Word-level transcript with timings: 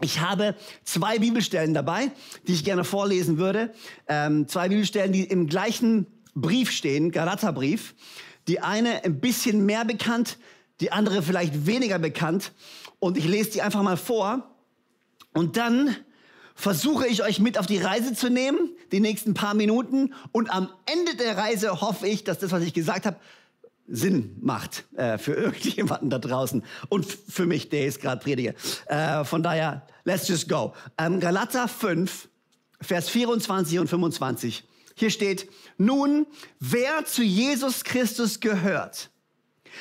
Ich 0.00 0.20
habe 0.20 0.54
zwei 0.84 1.18
Bibelstellen 1.18 1.74
dabei, 1.74 2.12
die 2.46 2.52
ich 2.52 2.64
gerne 2.64 2.84
vorlesen 2.84 3.38
würde. 3.38 3.72
Ähm, 4.06 4.46
zwei 4.46 4.68
Bibelstellen, 4.68 5.12
die 5.12 5.24
im 5.24 5.48
gleichen 5.48 6.06
Brief 6.34 6.70
stehen, 6.70 7.10
Galaterbrief. 7.10 7.96
Die 8.46 8.60
eine 8.60 9.04
ein 9.04 9.18
bisschen 9.18 9.66
mehr 9.66 9.84
bekannt, 9.84 10.38
die 10.80 10.92
andere 10.92 11.22
vielleicht 11.22 11.66
weniger 11.66 11.98
bekannt. 11.98 12.52
Und 13.00 13.18
ich 13.18 13.26
lese 13.26 13.50
die 13.50 13.62
einfach 13.62 13.82
mal 13.82 13.96
vor. 13.96 14.54
Und 15.34 15.56
dann 15.56 15.96
versuche 16.54 17.06
ich 17.08 17.24
euch 17.24 17.40
mit 17.40 17.58
auf 17.58 17.66
die 17.66 17.78
Reise 17.78 18.14
zu 18.14 18.30
nehmen, 18.30 18.70
die 18.92 19.00
nächsten 19.00 19.34
paar 19.34 19.54
Minuten. 19.54 20.14
Und 20.30 20.48
am 20.50 20.68
Ende 20.86 21.16
der 21.16 21.36
Reise 21.36 21.80
hoffe 21.80 22.06
ich, 22.06 22.22
dass 22.22 22.38
das, 22.38 22.52
was 22.52 22.62
ich 22.62 22.72
gesagt 22.72 23.04
habe, 23.04 23.16
Sinn 23.88 24.36
macht 24.40 24.84
äh, 24.96 25.18
für 25.18 25.32
irgendjemanden 25.34 26.10
da 26.10 26.18
draußen 26.18 26.62
und 26.88 27.06
für 27.06 27.46
mich, 27.46 27.68
der 27.70 27.84
jetzt 27.84 28.00
gerade 28.00 28.22
predige. 28.22 28.54
Äh, 28.86 29.24
von 29.24 29.42
daher, 29.42 29.86
let's 30.04 30.28
just 30.28 30.48
go. 30.48 30.74
Ähm, 30.98 31.20
Galater 31.20 31.68
5, 31.68 32.28
Vers 32.80 33.08
24 33.08 33.78
und 33.78 33.88
25. 33.88 34.64
Hier 34.94 35.10
steht, 35.10 35.48
nun, 35.76 36.26
wer 36.58 37.04
zu 37.04 37.22
Jesus 37.22 37.84
Christus 37.84 38.40
gehört, 38.40 39.10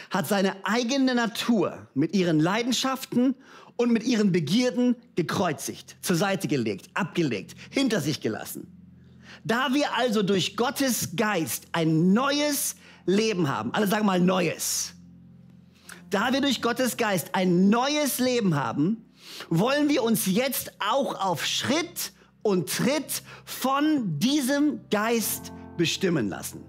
hat 0.10 0.28
seine 0.28 0.56
eigene 0.64 1.16
Natur 1.16 1.88
mit 1.96 2.14
ihren 2.14 2.40
Leidenschaften 2.40 3.36
und 3.78 3.92
mit 3.92 4.04
ihren 4.04 4.32
Begierden 4.32 4.96
gekreuzigt, 5.16 5.98
zur 6.02 6.16
Seite 6.16 6.48
gelegt, 6.48 6.90
abgelegt, 6.94 7.56
hinter 7.70 8.02
sich 8.02 8.22
gelassen. 8.22 8.72
Da 9.44 9.74
wir 9.74 9.96
also 9.96 10.24
durch 10.24 10.56
Gottes 10.56 11.16
Geist 11.16 11.68
ein 11.72 12.14
neues 12.14 12.76
Leben 13.08 13.48
haben. 13.50 13.74
Alle 13.74 13.88
sagen 13.88 14.06
mal 14.06 14.20
Neues. 14.20 14.94
Da 16.12 16.32
wir 16.32 16.42
durch 16.42 16.62
Gottes 16.62 16.98
Geist 16.98 17.34
ein 17.34 17.70
neues 17.70 18.20
Leben 18.20 18.56
haben, 18.56 19.06
wollen 19.50 19.90
wir 19.90 20.04
uns 20.04 20.26
jetzt 20.26 20.72
auch 20.80 21.20
auf 21.20 21.46
Schritt 21.46 22.14
und 22.44 22.70
Tritt 22.70 23.24
von 23.44 24.20
diesem 24.20 24.88
Geist 24.90 25.52
bestimmen 25.78 26.30
lassen. 26.30 26.64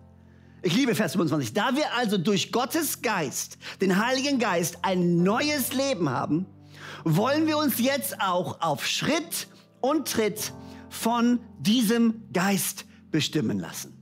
Ich 0.63 0.75
liebe 0.75 0.95
Vers 0.95 1.13
25. 1.13 1.53
Da 1.53 1.77
wir 1.77 1.95
also 1.95 2.19
durch 2.19 2.51
Gottes 2.51 3.01
Geist, 3.01 3.59
den 3.81 4.05
Heiligen 4.05 4.39
Geist, 4.39 4.79
ein 4.83 5.23
neues 5.23 5.73
Leben 5.73 6.09
haben, 6.09 6.47
wollen 7.05 7.47
wir 7.47 7.59
uns 7.59 7.79
jetzt 7.79 8.21
auch 8.21 8.61
auf 8.61 8.87
Schritt 8.87 9.47
und 9.81 10.09
Tritt 10.09 10.53
von 10.89 11.41
diesem 11.61 12.25
Geist 12.33 12.87
bestimmen 13.11 13.59
lassen. 13.61 13.98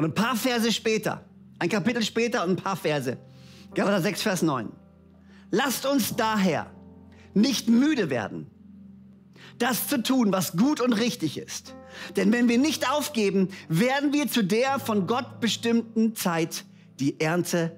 Und 0.00 0.06
ein 0.06 0.14
paar 0.14 0.34
Verse 0.34 0.72
später, 0.72 1.26
ein 1.58 1.68
Kapitel 1.68 2.02
später 2.02 2.42
und 2.42 2.52
ein 2.52 2.56
paar 2.56 2.76
Verse, 2.76 3.18
Galater 3.74 4.00
6, 4.00 4.22
Vers 4.22 4.40
9. 4.40 4.72
Lasst 5.50 5.84
uns 5.84 6.16
daher 6.16 6.70
nicht 7.34 7.68
müde 7.68 8.08
werden, 8.08 8.46
das 9.58 9.88
zu 9.88 10.02
tun, 10.02 10.32
was 10.32 10.56
gut 10.56 10.80
und 10.80 10.94
richtig 10.94 11.36
ist. 11.36 11.74
Denn 12.16 12.32
wenn 12.32 12.48
wir 12.48 12.56
nicht 12.56 12.90
aufgeben, 12.90 13.48
werden 13.68 14.14
wir 14.14 14.26
zu 14.26 14.42
der 14.42 14.78
von 14.78 15.06
Gott 15.06 15.38
bestimmten 15.40 16.16
Zeit 16.16 16.64
die 16.98 17.20
Ernte 17.20 17.76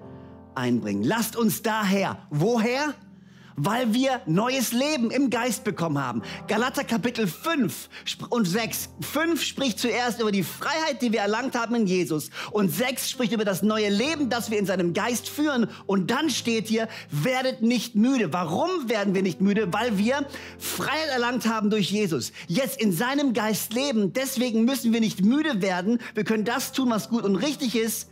einbringen. 0.55 1.03
Lasst 1.03 1.34
uns 1.34 1.62
daher, 1.62 2.28
woher? 2.31 2.94
Weil 3.56 3.92
wir 3.94 4.20
neues 4.26 4.72
Leben 4.72 5.10
im 5.10 5.30
Geist 5.30 5.64
bekommen 5.64 5.98
haben. 5.98 6.22
Galater 6.48 6.84
Kapitel 6.84 7.26
5 7.26 7.88
und 8.30 8.46
6. 8.46 8.90
5 9.00 9.42
spricht 9.42 9.78
zuerst 9.78 10.20
über 10.20 10.32
die 10.32 10.42
Freiheit, 10.42 11.02
die 11.02 11.12
wir 11.12 11.20
erlangt 11.20 11.54
haben 11.54 11.74
in 11.74 11.86
Jesus. 11.86 12.30
Und 12.50 12.70
6 12.70 13.10
spricht 13.10 13.32
über 13.32 13.44
das 13.44 13.62
neue 13.62 13.88
Leben, 13.88 14.30
das 14.30 14.50
wir 14.50 14.58
in 14.58 14.66
seinem 14.66 14.94
Geist 14.94 15.28
führen. 15.28 15.68
Und 15.86 16.10
dann 16.10 16.30
steht 16.30 16.68
hier, 16.68 16.88
werdet 17.10 17.62
nicht 17.62 17.94
müde. 17.94 18.32
Warum 18.32 18.88
werden 18.88 19.14
wir 19.14 19.22
nicht 19.22 19.40
müde? 19.40 19.72
Weil 19.72 19.98
wir 19.98 20.26
Freiheit 20.58 21.08
erlangt 21.12 21.46
haben 21.46 21.70
durch 21.70 21.90
Jesus. 21.90 22.32
Jetzt 22.48 22.80
in 22.80 22.92
seinem 22.92 23.32
Geist 23.32 23.72
leben. 23.72 24.12
Deswegen 24.12 24.64
müssen 24.64 24.92
wir 24.92 25.00
nicht 25.00 25.24
müde 25.24 25.62
werden. 25.62 25.98
Wir 26.14 26.24
können 26.24 26.44
das 26.44 26.72
tun, 26.72 26.90
was 26.90 27.08
gut 27.08 27.24
und 27.24 27.36
richtig 27.36 27.76
ist. 27.76 28.08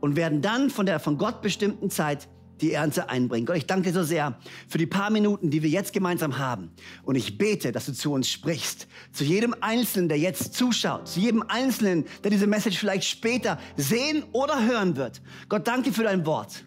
Und 0.00 0.16
werden 0.16 0.42
dann 0.42 0.68
von 0.68 0.84
der 0.84 1.00
von 1.00 1.16
Gott 1.16 1.40
bestimmten 1.40 1.88
Zeit 1.88 2.28
die 2.60 2.72
Ernte 2.72 3.08
einbringen. 3.08 3.46
Gott, 3.46 3.56
ich 3.56 3.66
danke 3.66 3.90
dir 3.90 3.94
so 3.94 4.02
sehr 4.02 4.38
für 4.68 4.78
die 4.78 4.86
paar 4.86 5.10
Minuten, 5.10 5.50
die 5.50 5.62
wir 5.62 5.70
jetzt 5.70 5.92
gemeinsam 5.92 6.38
haben. 6.38 6.70
Und 7.02 7.16
ich 7.16 7.38
bete, 7.38 7.72
dass 7.72 7.86
du 7.86 7.92
zu 7.92 8.12
uns 8.12 8.28
sprichst. 8.28 8.86
Zu 9.12 9.24
jedem 9.24 9.54
Einzelnen, 9.60 10.08
der 10.08 10.18
jetzt 10.18 10.54
zuschaut. 10.54 11.08
Zu 11.08 11.20
jedem 11.20 11.42
Einzelnen, 11.42 12.04
der 12.22 12.30
diese 12.30 12.46
Message 12.46 12.78
vielleicht 12.78 13.04
später 13.04 13.58
sehen 13.76 14.24
oder 14.32 14.64
hören 14.64 14.96
wird. 14.96 15.22
Gott, 15.48 15.66
danke 15.66 15.92
für 15.92 16.04
dein 16.04 16.24
Wort. 16.26 16.64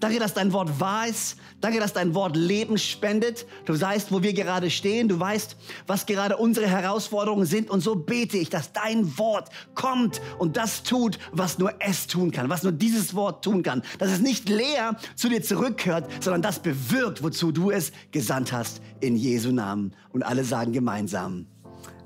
Danke, 0.00 0.18
dass 0.18 0.32
dein 0.32 0.52
Wort 0.54 0.80
wahr 0.80 1.06
ist. 1.06 1.36
Danke, 1.60 1.78
dass 1.78 1.92
dein 1.92 2.14
Wort 2.14 2.34
Leben 2.34 2.78
spendet. 2.78 3.46
Du 3.66 3.78
weißt, 3.78 4.10
wo 4.10 4.22
wir 4.22 4.32
gerade 4.32 4.70
stehen. 4.70 5.08
Du 5.08 5.20
weißt, 5.20 5.56
was 5.86 6.06
gerade 6.06 6.38
unsere 6.38 6.66
Herausforderungen 6.66 7.44
sind. 7.44 7.68
Und 7.68 7.82
so 7.82 7.94
bete 7.96 8.38
ich, 8.38 8.48
dass 8.48 8.72
dein 8.72 9.18
Wort 9.18 9.50
kommt 9.74 10.22
und 10.38 10.56
das 10.56 10.82
tut, 10.82 11.18
was 11.32 11.58
nur 11.58 11.74
es 11.80 12.06
tun 12.06 12.30
kann, 12.30 12.48
was 12.48 12.62
nur 12.62 12.72
dieses 12.72 13.14
Wort 13.14 13.44
tun 13.44 13.62
kann. 13.62 13.82
Dass 13.98 14.10
es 14.10 14.20
nicht 14.20 14.48
leer 14.48 14.96
zu 15.16 15.28
dir 15.28 15.42
zurückkehrt, 15.42 16.10
sondern 16.22 16.40
das 16.40 16.60
bewirkt, 16.60 17.22
wozu 17.22 17.52
du 17.52 17.70
es 17.70 17.92
gesandt 18.10 18.52
hast. 18.52 18.80
In 19.00 19.16
Jesu 19.16 19.52
Namen. 19.52 19.94
Und 20.12 20.22
alle 20.22 20.44
sagen 20.44 20.72
gemeinsam 20.72 21.46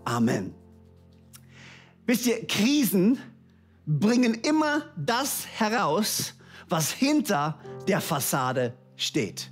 Amen. 0.04 0.52
Wisst 2.06 2.26
ihr, 2.26 2.46
Krisen 2.46 3.18
bringen 3.86 4.34
immer 4.34 4.82
das 4.96 5.46
heraus, 5.46 6.34
was 6.68 6.90
hinter 6.90 7.58
der 7.88 8.00
Fassade 8.00 8.74
steht. 8.96 9.50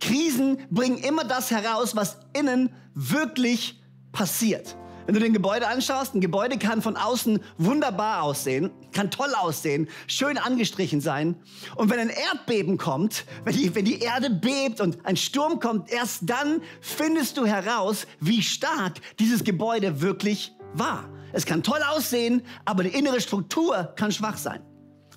Krisen 0.00 0.58
bringen 0.70 0.98
immer 0.98 1.24
das 1.24 1.50
heraus, 1.50 1.94
was 1.94 2.18
innen 2.32 2.70
wirklich 2.94 3.80
passiert. 4.10 4.76
Wenn 5.06 5.14
du 5.14 5.20
den 5.20 5.32
Gebäude 5.32 5.66
anschaust, 5.66 6.14
ein 6.14 6.20
Gebäude 6.20 6.58
kann 6.58 6.80
von 6.80 6.96
außen 6.96 7.40
wunderbar 7.58 8.22
aussehen, 8.22 8.70
kann 8.92 9.10
toll 9.10 9.34
aussehen, 9.34 9.88
schön 10.06 10.38
angestrichen 10.38 11.00
sein. 11.00 11.36
Und 11.74 11.90
wenn 11.90 11.98
ein 11.98 12.10
Erdbeben 12.10 12.78
kommt, 12.78 13.24
wenn 13.44 13.54
die, 13.56 13.74
wenn 13.74 13.84
die 13.84 13.98
Erde 13.98 14.30
bebt 14.30 14.80
und 14.80 15.04
ein 15.04 15.16
Sturm 15.16 15.58
kommt, 15.58 15.90
erst 15.90 16.30
dann 16.30 16.62
findest 16.80 17.36
du 17.36 17.46
heraus, 17.46 18.06
wie 18.20 18.42
stark 18.42 19.00
dieses 19.18 19.42
Gebäude 19.42 20.00
wirklich 20.00 20.52
war. 20.74 21.08
Es 21.32 21.46
kann 21.46 21.62
toll 21.62 21.80
aussehen, 21.90 22.42
aber 22.64 22.84
die 22.84 22.90
innere 22.90 23.20
Struktur 23.20 23.92
kann 23.96 24.12
schwach 24.12 24.36
sein. 24.36 24.62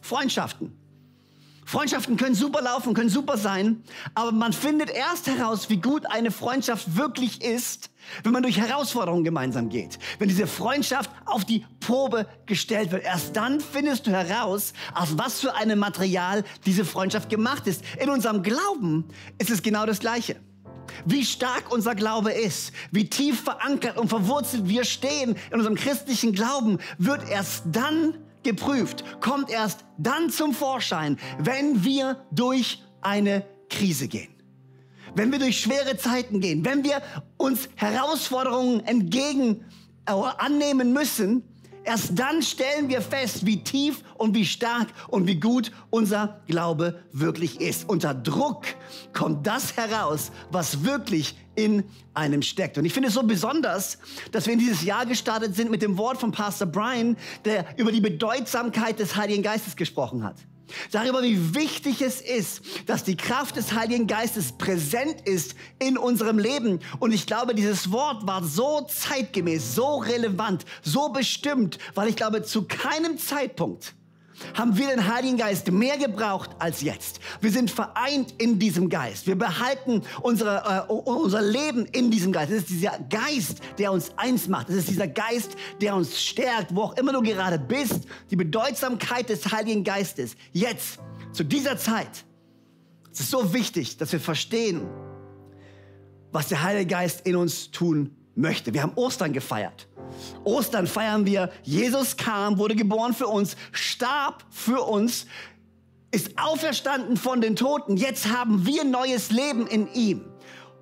Freundschaften, 0.01 0.75
Freundschaften 1.65 2.15
können 2.15 2.35
super 2.35 2.61
laufen, 2.61 2.93
können 2.93 3.09
super 3.09 3.37
sein, 3.37 3.83
aber 4.13 4.31
man 4.31 4.53
findet 4.53 4.91
erst 4.91 5.25
heraus, 5.25 5.69
wie 5.69 5.77
gut 5.77 6.05
eine 6.05 6.29
Freundschaft 6.29 6.95
wirklich 6.95 7.41
ist, 7.43 7.89
wenn 8.23 8.31
man 8.33 8.43
durch 8.43 8.59
Herausforderungen 8.59 9.23
gemeinsam 9.23 9.69
geht. 9.69 9.97
Wenn 10.19 10.29
diese 10.29 10.45
Freundschaft 10.45 11.09
auf 11.25 11.43
die 11.43 11.65
Probe 11.79 12.27
gestellt 12.45 12.91
wird, 12.91 13.03
erst 13.03 13.35
dann 13.35 13.59
findest 13.59 14.05
du 14.05 14.11
heraus, 14.11 14.73
aus 14.93 15.17
was 15.17 15.41
für 15.41 15.55
einem 15.55 15.79
Material 15.79 16.43
diese 16.67 16.85
Freundschaft 16.85 17.29
gemacht 17.29 17.65
ist. 17.65 17.83
In 17.99 18.11
unserem 18.11 18.43
Glauben 18.43 19.05
ist 19.39 19.49
es 19.49 19.63
genau 19.63 19.87
das 19.87 19.99
Gleiche. 19.99 20.35
Wie 21.05 21.25
stark 21.25 21.71
unser 21.71 21.95
Glaube 21.95 22.31
ist, 22.31 22.73
wie 22.91 23.09
tief 23.09 23.41
verankert 23.41 23.97
und 23.97 24.07
verwurzelt 24.07 24.69
wir 24.69 24.85
stehen 24.85 25.35
in 25.49 25.57
unserem 25.57 25.75
christlichen 25.75 26.31
Glauben, 26.31 26.77
wird 26.99 27.27
erst 27.27 27.63
dann 27.71 28.13
geprüft, 28.45 29.03
kommt 29.19 29.49
erst 29.49 29.83
dann 29.97 30.29
zum 30.29 30.53
Vorschein, 30.53 31.17
wenn 31.39 31.83
wir 31.83 32.25
durch 32.31 32.81
eine 33.01 33.45
Krise 33.69 34.07
gehen. 34.07 34.33
Wenn 35.15 35.31
wir 35.31 35.39
durch 35.39 35.59
schwere 35.59 35.97
Zeiten 35.97 36.39
gehen, 36.39 36.63
wenn 36.63 36.83
wir 36.83 37.01
uns 37.37 37.67
Herausforderungen 37.75 38.85
entgegen 38.85 39.65
äh, 40.07 40.11
annehmen 40.11 40.93
müssen, 40.93 41.43
Erst 41.85 42.17
dann 42.17 42.41
stellen 42.41 42.89
wir 42.89 43.01
fest, 43.01 43.45
wie 43.45 43.63
tief 43.63 44.03
und 44.15 44.33
wie 44.33 44.45
stark 44.45 44.87
und 45.07 45.27
wie 45.27 45.39
gut 45.39 45.71
unser 45.91 46.41
Glaube 46.47 47.03
wirklich 47.11 47.61
ist. 47.61 47.87
Unter 47.87 48.15
Druck 48.15 48.65
kommt 49.13 49.45
das 49.45 49.77
heraus, 49.77 50.31
was 50.51 50.83
wirklich 50.83 51.37
in 51.53 51.83
einem 52.15 52.41
steckt. 52.41 52.79
Und 52.79 52.85
ich 52.85 52.93
finde 52.93 53.09
es 53.09 53.13
so 53.13 53.21
besonders, 53.21 53.99
dass 54.31 54.47
wir 54.47 54.53
in 54.53 54.59
dieses 54.59 54.83
Jahr 54.83 55.05
gestartet 55.05 55.55
sind 55.55 55.69
mit 55.69 55.83
dem 55.83 55.97
Wort 55.97 56.17
von 56.17 56.31
Pastor 56.31 56.67
Brian, 56.67 57.17
der 57.45 57.65
über 57.77 57.91
die 57.91 58.01
Bedeutsamkeit 58.01 58.99
des 58.99 59.15
Heiligen 59.15 59.43
Geistes 59.43 59.75
gesprochen 59.75 60.23
hat. 60.23 60.37
Darüber, 60.91 61.23
wie 61.23 61.55
wichtig 61.55 62.01
es 62.01 62.21
ist, 62.21 62.61
dass 62.85 63.03
die 63.03 63.17
Kraft 63.17 63.55
des 63.55 63.73
Heiligen 63.73 64.07
Geistes 64.07 64.51
präsent 64.51 65.21
ist 65.25 65.55
in 65.79 65.97
unserem 65.97 66.39
Leben. 66.39 66.79
Und 66.99 67.13
ich 67.13 67.25
glaube, 67.25 67.55
dieses 67.55 67.91
Wort 67.91 68.25
war 68.27 68.43
so 68.43 68.81
zeitgemäß, 68.81 69.75
so 69.75 69.97
relevant, 69.97 70.65
so 70.81 71.09
bestimmt, 71.09 71.77
weil 71.93 72.09
ich 72.09 72.15
glaube, 72.15 72.43
zu 72.43 72.63
keinem 72.63 73.17
Zeitpunkt 73.17 73.93
haben 74.53 74.77
wir 74.77 74.87
den 74.87 75.07
Heiligen 75.13 75.37
Geist 75.37 75.71
mehr 75.71 75.97
gebraucht 75.97 76.51
als 76.59 76.81
jetzt. 76.81 77.19
Wir 77.41 77.51
sind 77.51 77.71
vereint 77.71 78.33
in 78.37 78.59
diesem 78.59 78.89
Geist. 78.89 79.27
Wir 79.27 79.37
behalten 79.37 80.01
unsere, 80.21 80.85
äh, 80.87 80.91
unser 80.91 81.41
Leben 81.41 81.85
in 81.85 82.11
diesem 82.11 82.31
Geist. 82.31 82.51
Es 82.51 82.59
ist 82.59 82.69
dieser 82.69 82.99
Geist, 83.09 83.59
der 83.77 83.91
uns 83.91 84.11
eins 84.17 84.47
macht. 84.47 84.69
Es 84.69 84.75
ist 84.75 84.89
dieser 84.89 85.07
Geist, 85.07 85.55
der 85.81 85.95
uns 85.95 86.21
stärkt, 86.21 86.75
wo 86.75 86.83
auch 86.83 86.97
immer 86.97 87.13
du 87.13 87.21
gerade 87.21 87.59
bist. 87.59 88.01
Die 88.31 88.35
Bedeutsamkeit 88.35 89.29
des 89.29 89.51
Heiligen 89.51 89.83
Geistes. 89.83 90.35
Jetzt, 90.51 90.99
zu 91.31 91.43
dieser 91.43 91.77
Zeit. 91.77 92.25
Es 93.11 93.21
ist 93.21 93.31
so 93.31 93.53
wichtig, 93.53 93.97
dass 93.97 94.11
wir 94.11 94.19
verstehen, 94.19 94.87
was 96.31 96.49
der 96.49 96.63
Heilige 96.63 96.87
Geist 96.87 97.25
in 97.25 97.35
uns 97.37 97.71
tun 97.71 98.15
möchte. 98.35 98.73
Wir 98.73 98.83
haben 98.83 98.93
Ostern 98.95 99.33
gefeiert. 99.33 99.87
Ostern 100.43 100.87
feiern 100.87 101.25
wir, 101.25 101.51
Jesus 101.63 102.17
kam, 102.17 102.57
wurde 102.57 102.75
geboren 102.75 103.13
für 103.13 103.27
uns, 103.27 103.55
starb 103.71 104.43
für 104.49 104.81
uns, 104.81 105.25
ist 106.11 106.37
auferstanden 106.37 107.17
von 107.17 107.41
den 107.41 107.55
Toten. 107.55 107.97
Jetzt 107.97 108.27
haben 108.29 108.65
wir 108.65 108.83
neues 108.83 109.31
Leben 109.31 109.67
in 109.67 109.91
ihm. 109.93 110.25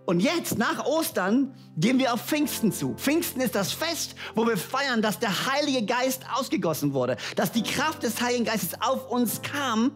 Und 0.05 0.19
jetzt, 0.19 0.57
nach 0.57 0.85
Ostern, 0.85 1.55
gehen 1.77 1.97
wir 1.97 2.13
auf 2.13 2.25
Pfingsten 2.25 2.73
zu. 2.73 2.93
Pfingsten 2.95 3.39
ist 3.39 3.55
das 3.55 3.71
Fest, 3.71 4.15
wo 4.35 4.45
wir 4.45 4.57
feiern, 4.57 5.01
dass 5.01 5.19
der 5.19 5.47
Heilige 5.51 5.85
Geist 5.85 6.23
ausgegossen 6.35 6.93
wurde, 6.93 7.15
dass 7.37 7.53
die 7.53 7.63
Kraft 7.63 8.03
des 8.03 8.21
Heiligen 8.21 8.43
Geistes 8.43 8.81
auf 8.81 9.09
uns 9.09 9.41
kam 9.41 9.91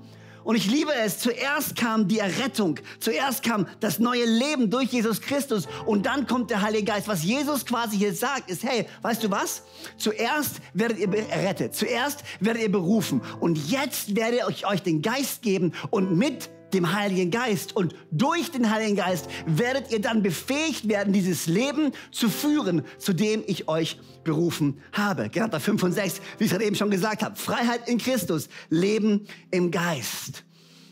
und 0.47 0.55
ich 0.55 0.71
liebe 0.71 0.93
es, 0.93 1.19
zuerst 1.19 1.75
kam 1.75 2.07
die 2.07 2.19
Errettung, 2.19 2.79
zuerst 3.01 3.43
kam 3.43 3.67
das 3.81 3.99
neue 3.99 4.23
Leben 4.23 4.69
durch 4.69 4.93
Jesus 4.93 5.19
Christus. 5.19 5.67
Und 5.85 6.05
dann 6.05 6.25
kommt 6.25 6.51
der 6.51 6.61
Heilige 6.61 6.85
Geist. 6.85 7.09
Was 7.09 7.21
Jesus 7.21 7.65
quasi 7.65 7.97
hier 7.97 8.13
sagt, 8.13 8.49
ist, 8.49 8.63
hey, 8.63 8.85
weißt 9.01 9.25
du 9.25 9.29
was? 9.29 9.63
Zuerst 9.97 10.61
werdet 10.73 10.99
ihr 10.99 11.13
errettet, 11.29 11.75
zuerst 11.75 12.23
werdet 12.39 12.63
ihr 12.63 12.71
berufen. 12.71 13.19
Und 13.41 13.57
jetzt 13.69 14.15
werde 14.15 14.39
ich 14.49 14.65
euch 14.65 14.81
den 14.81 15.01
Geist 15.01 15.41
geben 15.41 15.73
und 15.89 16.17
mit 16.17 16.49
dem 16.73 16.93
Heiligen 16.93 17.31
Geist. 17.31 17.75
Und 17.75 17.95
durch 18.11 18.51
den 18.51 18.69
Heiligen 18.71 18.95
Geist 18.95 19.27
werdet 19.45 19.91
ihr 19.91 20.01
dann 20.01 20.21
befähigt 20.23 20.87
werden, 20.87 21.13
dieses 21.13 21.47
Leben 21.47 21.91
zu 22.11 22.29
führen, 22.29 22.83
zu 22.97 23.13
dem 23.13 23.43
ich 23.47 23.67
euch 23.67 23.99
berufen 24.23 24.81
habe. 24.91 25.29
Galater 25.29 25.59
5 25.59 25.83
und 25.83 25.91
6, 25.93 26.21
wie 26.37 26.45
ich 26.45 26.51
gerade 26.51 26.65
eben 26.65 26.75
schon 26.75 26.91
gesagt 26.91 27.23
habe. 27.23 27.35
Freiheit 27.35 27.87
in 27.87 27.97
Christus, 27.97 28.49
Leben 28.69 29.25
im 29.51 29.71
Geist. 29.71 30.43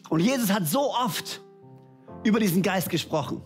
Und 0.10 0.20
Jesus 0.20 0.52
hat 0.52 0.68
so 0.68 0.94
oft 0.94 1.42
über 2.24 2.40
diesen 2.40 2.62
Geist 2.62 2.90
gesprochen. 2.90 3.42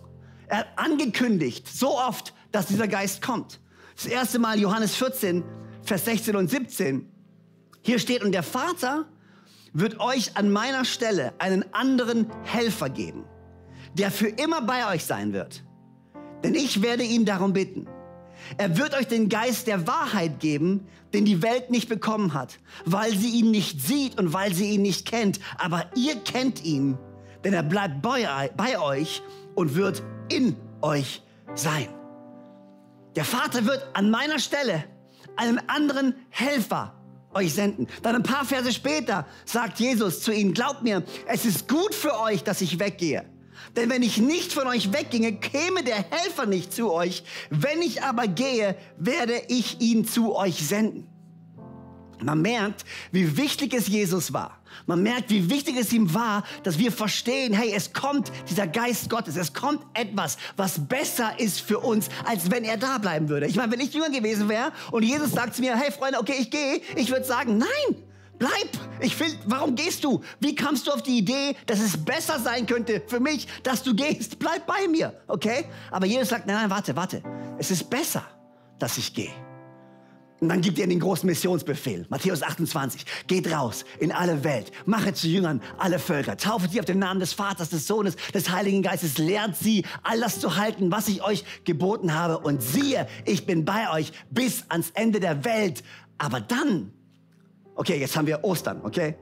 Er 0.46 0.58
hat 0.58 0.68
angekündigt, 0.76 1.68
so 1.68 1.98
oft, 1.98 2.34
dass 2.52 2.66
dieser 2.66 2.88
Geist 2.88 3.22
kommt. 3.22 3.60
Das 3.94 4.06
erste 4.06 4.38
Mal 4.38 4.58
Johannes 4.58 4.94
14, 4.96 5.44
Vers 5.82 6.04
16 6.04 6.36
und 6.36 6.50
17. 6.50 7.08
Hier 7.82 7.98
steht, 7.98 8.22
und 8.22 8.32
der 8.32 8.42
Vater 8.42 9.06
wird 9.72 10.00
euch 10.00 10.36
an 10.36 10.50
meiner 10.50 10.84
Stelle 10.84 11.32
einen 11.38 11.64
anderen 11.72 12.26
Helfer 12.42 12.88
geben, 12.88 13.24
der 13.94 14.10
für 14.10 14.28
immer 14.28 14.62
bei 14.62 14.92
euch 14.92 15.04
sein 15.04 15.32
wird. 15.32 15.64
Denn 16.42 16.54
ich 16.54 16.82
werde 16.82 17.02
ihn 17.02 17.24
darum 17.24 17.52
bitten. 17.52 17.86
Er 18.56 18.78
wird 18.78 18.94
euch 18.94 19.06
den 19.06 19.28
Geist 19.28 19.66
der 19.66 19.86
Wahrheit 19.86 20.40
geben, 20.40 20.86
den 21.12 21.24
die 21.24 21.42
Welt 21.42 21.70
nicht 21.70 21.88
bekommen 21.88 22.34
hat, 22.34 22.58
weil 22.84 23.14
sie 23.16 23.28
ihn 23.28 23.50
nicht 23.50 23.82
sieht 23.82 24.18
und 24.18 24.32
weil 24.32 24.54
sie 24.54 24.70
ihn 24.70 24.82
nicht 24.82 25.06
kennt. 25.06 25.40
Aber 25.58 25.90
ihr 25.94 26.16
kennt 26.16 26.64
ihn, 26.64 26.98
denn 27.44 27.52
er 27.52 27.62
bleibt 27.62 28.02
bei, 28.02 28.80
euch 28.80 29.22
und 29.54 29.74
wird 29.74 30.02
in 30.30 30.56
euch 30.80 31.22
sein. 31.54 31.88
Der 33.16 33.24
Vater 33.24 33.66
wird 33.66 33.86
an 33.92 34.10
meiner 34.10 34.38
Stelle 34.38 34.84
einen 35.36 35.60
anderen 35.68 36.14
Helfer 36.30 36.94
euch 37.34 37.54
senden. 37.54 37.86
Dann 38.02 38.16
ein 38.16 38.22
paar 38.22 38.44
Verse 38.44 38.72
später 38.72 39.26
sagt 39.44 39.80
Jesus 39.80 40.22
zu 40.22 40.32
ihnen, 40.32 40.54
glaubt 40.54 40.82
mir, 40.82 41.02
es 41.26 41.44
ist 41.44 41.68
gut 41.68 41.94
für 41.94 42.18
euch, 42.20 42.42
dass 42.42 42.60
ich 42.60 42.78
weggehe. 42.78 43.24
Denn 43.76 43.90
wenn 43.90 44.02
ich 44.02 44.18
nicht 44.18 44.52
von 44.52 44.66
euch 44.66 44.92
wegginge, 44.92 45.34
käme 45.34 45.84
der 45.84 45.96
Helfer 46.10 46.46
nicht 46.46 46.72
zu 46.72 46.92
euch. 46.92 47.22
Wenn 47.50 47.82
ich 47.82 48.02
aber 48.02 48.26
gehe, 48.26 48.76
werde 48.96 49.40
ich 49.48 49.80
ihn 49.80 50.06
zu 50.06 50.34
euch 50.34 50.66
senden. 50.66 51.09
Man 52.22 52.42
merkt, 52.42 52.84
wie 53.12 53.36
wichtig 53.36 53.74
es 53.74 53.88
Jesus 53.88 54.32
war. 54.32 54.58
Man 54.86 55.02
merkt, 55.02 55.30
wie 55.30 55.50
wichtig 55.50 55.76
es 55.76 55.92
ihm 55.92 56.12
war, 56.14 56.44
dass 56.62 56.78
wir 56.78 56.92
verstehen, 56.92 57.52
hey, 57.52 57.72
es 57.74 57.92
kommt 57.92 58.30
dieser 58.48 58.66
Geist 58.66 59.10
Gottes, 59.10 59.36
es 59.36 59.52
kommt 59.52 59.84
etwas, 59.94 60.36
was 60.56 60.86
besser 60.86 61.38
ist 61.38 61.60
für 61.60 61.78
uns, 61.80 62.08
als 62.24 62.50
wenn 62.50 62.64
er 62.64 62.76
da 62.76 62.98
bleiben 62.98 63.28
würde. 63.28 63.46
Ich 63.46 63.56
meine, 63.56 63.72
wenn 63.72 63.80
ich 63.80 63.92
jünger 63.92 64.10
gewesen 64.10 64.48
wäre 64.48 64.72
und 64.92 65.02
Jesus 65.02 65.32
sagt 65.32 65.54
zu 65.54 65.62
mir, 65.62 65.76
hey 65.76 65.90
Freunde, 65.90 66.18
okay, 66.18 66.36
ich 66.38 66.50
gehe, 66.50 66.80
ich 66.96 67.10
würde 67.10 67.24
sagen, 67.24 67.58
nein, 67.58 67.96
bleib. 68.38 68.50
Ich 69.00 69.18
will, 69.18 69.32
warum 69.46 69.74
gehst 69.74 70.04
du? 70.04 70.22
Wie 70.40 70.54
kamst 70.54 70.86
du 70.86 70.92
auf 70.92 71.02
die 71.02 71.18
Idee, 71.18 71.56
dass 71.66 71.80
es 71.80 71.96
besser 71.96 72.38
sein 72.38 72.66
könnte 72.66 73.02
für 73.06 73.20
mich, 73.20 73.46
dass 73.62 73.82
du 73.82 73.94
gehst? 73.94 74.38
Bleib 74.38 74.66
bei 74.66 74.88
mir, 74.88 75.14
okay? 75.26 75.64
Aber 75.90 76.06
Jesus 76.06 76.28
sagt, 76.28 76.46
nein, 76.46 76.56
nein, 76.56 76.70
warte, 76.70 76.96
warte. 76.96 77.22
Es 77.58 77.70
ist 77.70 77.88
besser, 77.88 78.24
dass 78.78 78.98
ich 78.98 79.14
gehe. 79.14 79.49
Und 80.40 80.48
dann 80.48 80.62
gibt 80.62 80.78
er 80.78 80.86
den 80.86 81.00
großen 81.00 81.26
Missionsbefehl. 81.26 82.06
Matthäus 82.08 82.42
28. 82.42 83.04
Geht 83.26 83.52
raus 83.52 83.84
in 83.98 84.10
alle 84.10 84.42
Welt. 84.42 84.72
Mache 84.86 85.12
zu 85.12 85.28
Jüngern 85.28 85.60
alle 85.76 85.98
Völker. 85.98 86.38
Taufe 86.38 86.66
sie 86.68 86.80
auf 86.80 86.86
den 86.86 86.98
Namen 86.98 87.20
des 87.20 87.34
Vaters, 87.34 87.68
des 87.68 87.86
Sohnes, 87.86 88.16
des 88.32 88.50
Heiligen 88.50 88.82
Geistes. 88.82 89.18
Lehrt 89.18 89.56
sie, 89.56 89.84
all 90.02 90.18
das 90.18 90.40
zu 90.40 90.56
halten, 90.56 90.90
was 90.90 91.08
ich 91.08 91.22
euch 91.22 91.44
geboten 91.64 92.14
habe. 92.14 92.38
Und 92.38 92.62
siehe, 92.62 93.06
ich 93.26 93.44
bin 93.44 93.66
bei 93.66 93.92
euch 93.92 94.12
bis 94.30 94.64
ans 94.70 94.90
Ende 94.94 95.20
der 95.20 95.44
Welt. 95.44 95.84
Aber 96.16 96.40
dann, 96.40 96.92
okay, 97.74 98.00
jetzt 98.00 98.16
haben 98.16 98.26
wir 98.26 98.42
Ostern, 98.42 98.80
okay? 98.82 99.16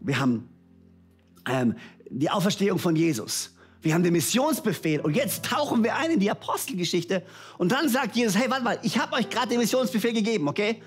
Wir 0.00 0.18
haben 0.18 0.48
ähm, 1.48 1.76
die 2.10 2.28
Auferstehung 2.28 2.80
von 2.80 2.96
Jesus. 2.96 3.54
Wir 3.80 3.94
haben 3.94 4.02
den 4.02 4.12
Missionsbefehl 4.12 5.00
und 5.00 5.14
jetzt 5.14 5.44
tauchen 5.44 5.84
wir 5.84 5.96
ein 5.96 6.10
in 6.10 6.20
die 6.20 6.30
Apostelgeschichte 6.30 7.22
und 7.58 7.70
dann 7.70 7.88
sagt 7.88 8.16
Jesus, 8.16 8.36
hey, 8.36 8.50
warte 8.50 8.64
mal, 8.64 8.78
ich 8.82 8.98
habe 8.98 9.14
euch 9.14 9.30
gerade 9.30 9.48
den 9.48 9.58
Missionsbefehl 9.58 10.12
gegeben, 10.12 10.48
okay? 10.48 10.82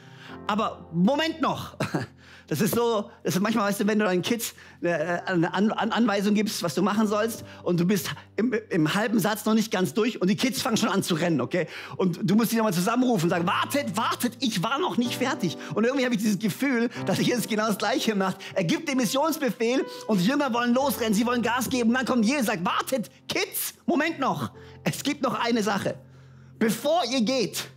Aber 0.47 0.89
Moment 0.93 1.41
noch. 1.41 1.75
Das 2.51 2.59
ist 2.59 2.75
so, 2.75 3.09
das 3.23 3.35
ist 3.35 3.41
manchmal, 3.41 3.69
weißt 3.69 3.79
du, 3.79 3.87
wenn 3.87 3.97
du 3.97 4.03
deinen 4.03 4.21
Kids 4.21 4.55
äh, 4.81 4.89
eine 4.89 5.53
An 5.53 5.71
An 5.71 5.93
Anweisung 5.93 6.33
gibst, 6.33 6.61
was 6.63 6.75
du 6.75 6.81
machen 6.81 7.07
sollst, 7.07 7.45
und 7.63 7.79
du 7.79 7.85
bist 7.85 8.09
im, 8.35 8.53
im, 8.69 8.93
halben 8.93 9.21
Satz 9.21 9.45
noch 9.45 9.53
nicht 9.53 9.71
ganz 9.71 9.93
durch 9.93 10.21
und 10.21 10.29
die 10.29 10.35
Kids 10.35 10.61
fangen 10.61 10.75
schon 10.75 10.89
an 10.89 11.01
zu 11.01 11.15
rennen, 11.15 11.39
okay? 11.39 11.67
Und 11.95 12.19
du 12.21 12.35
musst 12.35 12.51
die 12.51 12.57
nochmal 12.57 12.73
zusammenrufen 12.73 13.23
und 13.23 13.29
sagen, 13.29 13.47
wartet, 13.47 13.95
wartet, 13.95 14.33
ich 14.41 14.61
war 14.61 14.79
noch 14.79 14.97
nicht 14.97 15.15
fertig. 15.15 15.57
Und 15.75 15.85
irgendwie 15.85 16.03
habe 16.03 16.13
ich 16.13 16.19
dieses 16.19 16.39
Gefühl, 16.39 16.89
dass 17.05 17.19
ich 17.19 17.27
jetzt 17.27 17.47
genau 17.47 17.67
das 17.67 17.77
Gleiche 17.77 18.15
macht. 18.15 18.35
Er 18.53 18.65
gibt 18.65 18.89
den 18.89 18.97
Missionsbefehl 18.97 19.85
und 20.07 20.19
die 20.19 20.25
Jünger 20.25 20.53
wollen 20.53 20.73
losrennen, 20.73 21.13
sie 21.13 21.25
wollen 21.25 21.43
Gas 21.43 21.69
geben. 21.69 21.91
Und 21.91 21.95
dann 21.95 22.05
kommt 22.05 22.25
Jesus 22.25 22.41
und 22.41 22.47
sagt, 22.47 22.65
wartet, 22.65 23.09
Kids, 23.29 23.75
Moment 23.85 24.19
noch. 24.19 24.51
Es 24.83 25.03
gibt 25.03 25.21
noch 25.21 25.39
eine 25.39 25.63
Sache. 25.63 25.95
Bevor 26.59 27.03
ihr 27.09 27.21
geht, 27.21 27.69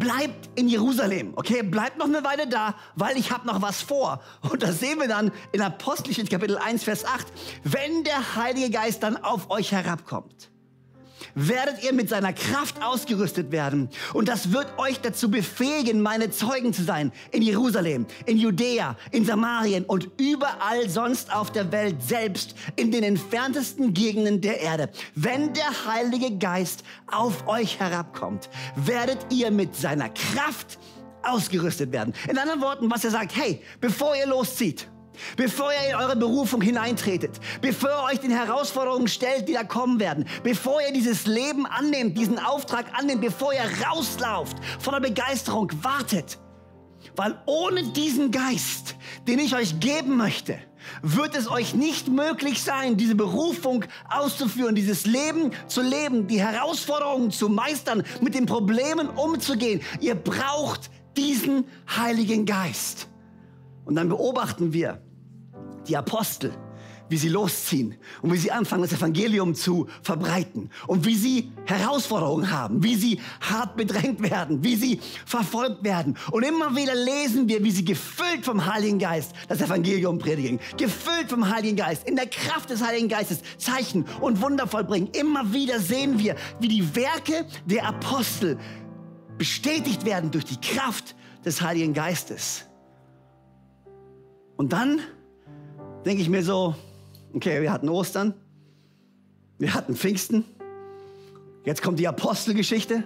bleibt 0.00 0.58
in 0.58 0.66
Jerusalem, 0.68 1.34
okay? 1.36 1.62
Bleibt 1.62 1.98
noch 1.98 2.06
eine 2.06 2.24
Weile 2.24 2.48
da, 2.48 2.74
weil 2.96 3.16
ich 3.16 3.30
habe 3.30 3.46
noch 3.46 3.62
was 3.62 3.82
vor. 3.82 4.20
Und 4.50 4.64
das 4.64 4.80
sehen 4.80 4.98
wir 4.98 5.06
dann 5.06 5.30
in 5.52 5.60
Apostelgeschichte 5.60 6.34
Kapitel 6.34 6.58
1, 6.58 6.82
Vers 6.82 7.04
8. 7.04 7.28
Wenn 7.62 8.02
der 8.02 8.34
Heilige 8.34 8.70
Geist 8.70 9.04
dann 9.04 9.16
auf 9.16 9.50
euch 9.50 9.70
herabkommt, 9.70 10.49
werdet 11.34 11.82
ihr 11.84 11.92
mit 11.92 12.08
seiner 12.08 12.32
Kraft 12.32 12.82
ausgerüstet 12.82 13.52
werden. 13.52 13.88
Und 14.12 14.28
das 14.28 14.52
wird 14.52 14.78
euch 14.78 15.00
dazu 15.00 15.30
befähigen, 15.30 16.00
meine 16.00 16.30
Zeugen 16.30 16.72
zu 16.72 16.82
sein. 16.82 17.12
In 17.30 17.42
Jerusalem, 17.42 18.06
in 18.26 18.36
Judäa, 18.36 18.96
in 19.10 19.24
Samarien 19.24 19.84
und 19.84 20.08
überall 20.18 20.88
sonst 20.88 21.34
auf 21.34 21.50
der 21.50 21.72
Welt, 21.72 22.02
selbst 22.02 22.54
in 22.76 22.90
den 22.90 23.02
entferntesten 23.02 23.94
Gegenden 23.94 24.40
der 24.40 24.60
Erde. 24.60 24.90
Wenn 25.14 25.52
der 25.52 25.86
Heilige 25.86 26.36
Geist 26.38 26.84
auf 27.06 27.46
euch 27.48 27.80
herabkommt, 27.80 28.48
werdet 28.76 29.18
ihr 29.30 29.50
mit 29.50 29.76
seiner 29.76 30.08
Kraft 30.08 30.78
ausgerüstet 31.22 31.92
werden. 31.92 32.14
In 32.28 32.38
anderen 32.38 32.60
Worten, 32.60 32.90
was 32.90 33.04
er 33.04 33.10
sagt, 33.10 33.36
hey, 33.36 33.62
bevor 33.80 34.16
ihr 34.16 34.26
loszieht, 34.26 34.88
Bevor 35.36 35.70
ihr 35.72 35.90
in 35.90 35.96
eure 35.96 36.16
Berufung 36.16 36.60
hineintretet, 36.60 37.40
bevor 37.60 37.90
ihr 37.90 38.12
euch 38.12 38.20
den 38.20 38.30
Herausforderungen 38.30 39.08
stellt, 39.08 39.48
die 39.48 39.52
da 39.52 39.64
kommen 39.64 40.00
werden, 40.00 40.26
bevor 40.42 40.80
ihr 40.80 40.92
dieses 40.92 41.26
Leben 41.26 41.66
annehmt, 41.66 42.16
diesen 42.16 42.38
Auftrag 42.38 42.86
annehmt, 42.98 43.20
bevor 43.20 43.52
ihr 43.52 43.68
rauslauft 43.86 44.56
von 44.78 44.94
der 44.94 45.00
Begeisterung, 45.00 45.70
wartet. 45.82 46.38
Weil 47.16 47.40
ohne 47.46 47.82
diesen 47.92 48.30
Geist, 48.30 48.96
den 49.26 49.38
ich 49.38 49.54
euch 49.54 49.80
geben 49.80 50.16
möchte, 50.16 50.58
wird 51.02 51.36
es 51.36 51.50
euch 51.50 51.74
nicht 51.74 52.08
möglich 52.08 52.62
sein, 52.62 52.96
diese 52.96 53.14
Berufung 53.14 53.84
auszuführen, 54.08 54.74
dieses 54.74 55.06
Leben 55.06 55.52
zu 55.66 55.82
leben, 55.82 56.26
die 56.26 56.40
Herausforderungen 56.40 57.30
zu 57.30 57.48
meistern, 57.48 58.02
mit 58.20 58.34
den 58.34 58.46
Problemen 58.46 59.08
umzugehen. 59.08 59.80
Ihr 60.00 60.14
braucht 60.14 60.90
diesen 61.16 61.64
Heiligen 61.96 62.46
Geist. 62.46 63.08
Und 63.84 63.96
dann 63.96 64.08
beobachten 64.08 64.72
wir, 64.72 65.02
die 65.88 65.96
Apostel, 65.96 66.52
wie 67.10 67.16
sie 67.16 67.28
losziehen 67.28 67.96
und 68.22 68.32
wie 68.32 68.36
sie 68.36 68.52
anfangen, 68.52 68.82
das 68.82 68.92
Evangelium 68.92 69.54
zu 69.54 69.88
verbreiten 70.00 70.70
und 70.86 71.04
wie 71.04 71.16
sie 71.16 71.52
Herausforderungen 71.66 72.50
haben, 72.52 72.84
wie 72.84 72.94
sie 72.94 73.20
hart 73.40 73.76
bedrängt 73.76 74.22
werden, 74.22 74.62
wie 74.62 74.76
sie 74.76 75.00
verfolgt 75.26 75.82
werden. 75.82 76.16
Und 76.30 76.44
immer 76.44 76.76
wieder 76.76 76.94
lesen 76.94 77.48
wir, 77.48 77.64
wie 77.64 77.72
sie 77.72 77.84
gefüllt 77.84 78.44
vom 78.44 78.64
Heiligen 78.64 79.00
Geist 79.00 79.32
das 79.48 79.60
Evangelium 79.60 80.18
predigen, 80.18 80.60
gefüllt 80.76 81.28
vom 81.28 81.48
Heiligen 81.52 81.76
Geist, 81.76 82.08
in 82.08 82.14
der 82.14 82.28
Kraft 82.28 82.70
des 82.70 82.82
Heiligen 82.82 83.08
Geistes 83.08 83.40
Zeichen 83.58 84.04
und 84.20 84.40
Wunder 84.40 84.68
vollbringen. 84.68 85.08
Immer 85.12 85.52
wieder 85.52 85.80
sehen 85.80 86.18
wir, 86.18 86.36
wie 86.60 86.68
die 86.68 86.94
Werke 86.94 87.44
der 87.66 87.86
Apostel 87.86 88.56
bestätigt 89.36 90.04
werden 90.04 90.30
durch 90.30 90.44
die 90.44 90.60
Kraft 90.60 91.16
des 91.44 91.60
Heiligen 91.60 91.92
Geistes. 91.92 92.66
Und 94.56 94.72
dann 94.72 95.00
denke 96.04 96.22
ich 96.22 96.28
mir 96.28 96.42
so, 96.42 96.74
okay, 97.34 97.60
wir 97.62 97.72
hatten 97.72 97.88
Ostern, 97.88 98.34
wir 99.58 99.74
hatten 99.74 99.94
Pfingsten, 99.94 100.44
jetzt 101.64 101.82
kommt 101.82 101.98
die 101.98 102.08
Apostelgeschichte. 102.08 103.04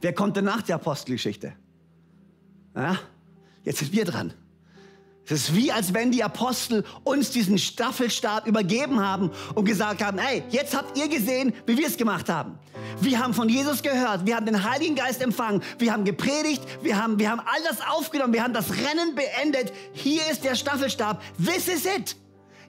Wer 0.00 0.12
kommt 0.12 0.36
denn 0.36 0.44
nach 0.44 0.62
der 0.62 0.76
Apostelgeschichte? 0.76 1.52
Ja, 2.74 2.98
jetzt 3.64 3.78
sind 3.78 3.92
wir 3.92 4.04
dran. 4.04 4.34
Es 5.28 5.48
ist 5.48 5.56
wie, 5.56 5.72
als 5.72 5.92
wenn 5.92 6.12
die 6.12 6.22
Apostel 6.22 6.84
uns 7.02 7.32
diesen 7.32 7.58
Staffelstab 7.58 8.46
übergeben 8.46 9.04
haben 9.04 9.32
und 9.56 9.64
gesagt 9.64 10.04
haben, 10.04 10.18
hey, 10.18 10.44
jetzt 10.50 10.76
habt 10.76 10.96
ihr 10.96 11.08
gesehen, 11.08 11.52
wie 11.66 11.76
wir 11.76 11.88
es 11.88 11.96
gemacht 11.96 12.28
haben. 12.28 12.58
Wir 13.00 13.18
haben 13.18 13.34
von 13.34 13.48
Jesus 13.48 13.82
gehört, 13.82 14.24
wir 14.24 14.36
haben 14.36 14.46
den 14.46 14.62
Heiligen 14.62 14.94
Geist 14.94 15.20
empfangen, 15.20 15.62
wir 15.78 15.92
haben 15.92 16.04
gepredigt, 16.04 16.62
wir 16.82 17.02
haben, 17.02 17.18
wir 17.18 17.28
haben 17.28 17.40
all 17.40 17.62
das 17.68 17.78
aufgenommen, 17.80 18.32
wir 18.34 18.44
haben 18.44 18.54
das 18.54 18.70
Rennen 18.70 19.16
beendet. 19.16 19.72
Hier 19.92 20.22
ist 20.30 20.44
der 20.44 20.54
Staffelstab. 20.54 21.20
This 21.44 21.66
is 21.66 21.84
it. 21.86 22.16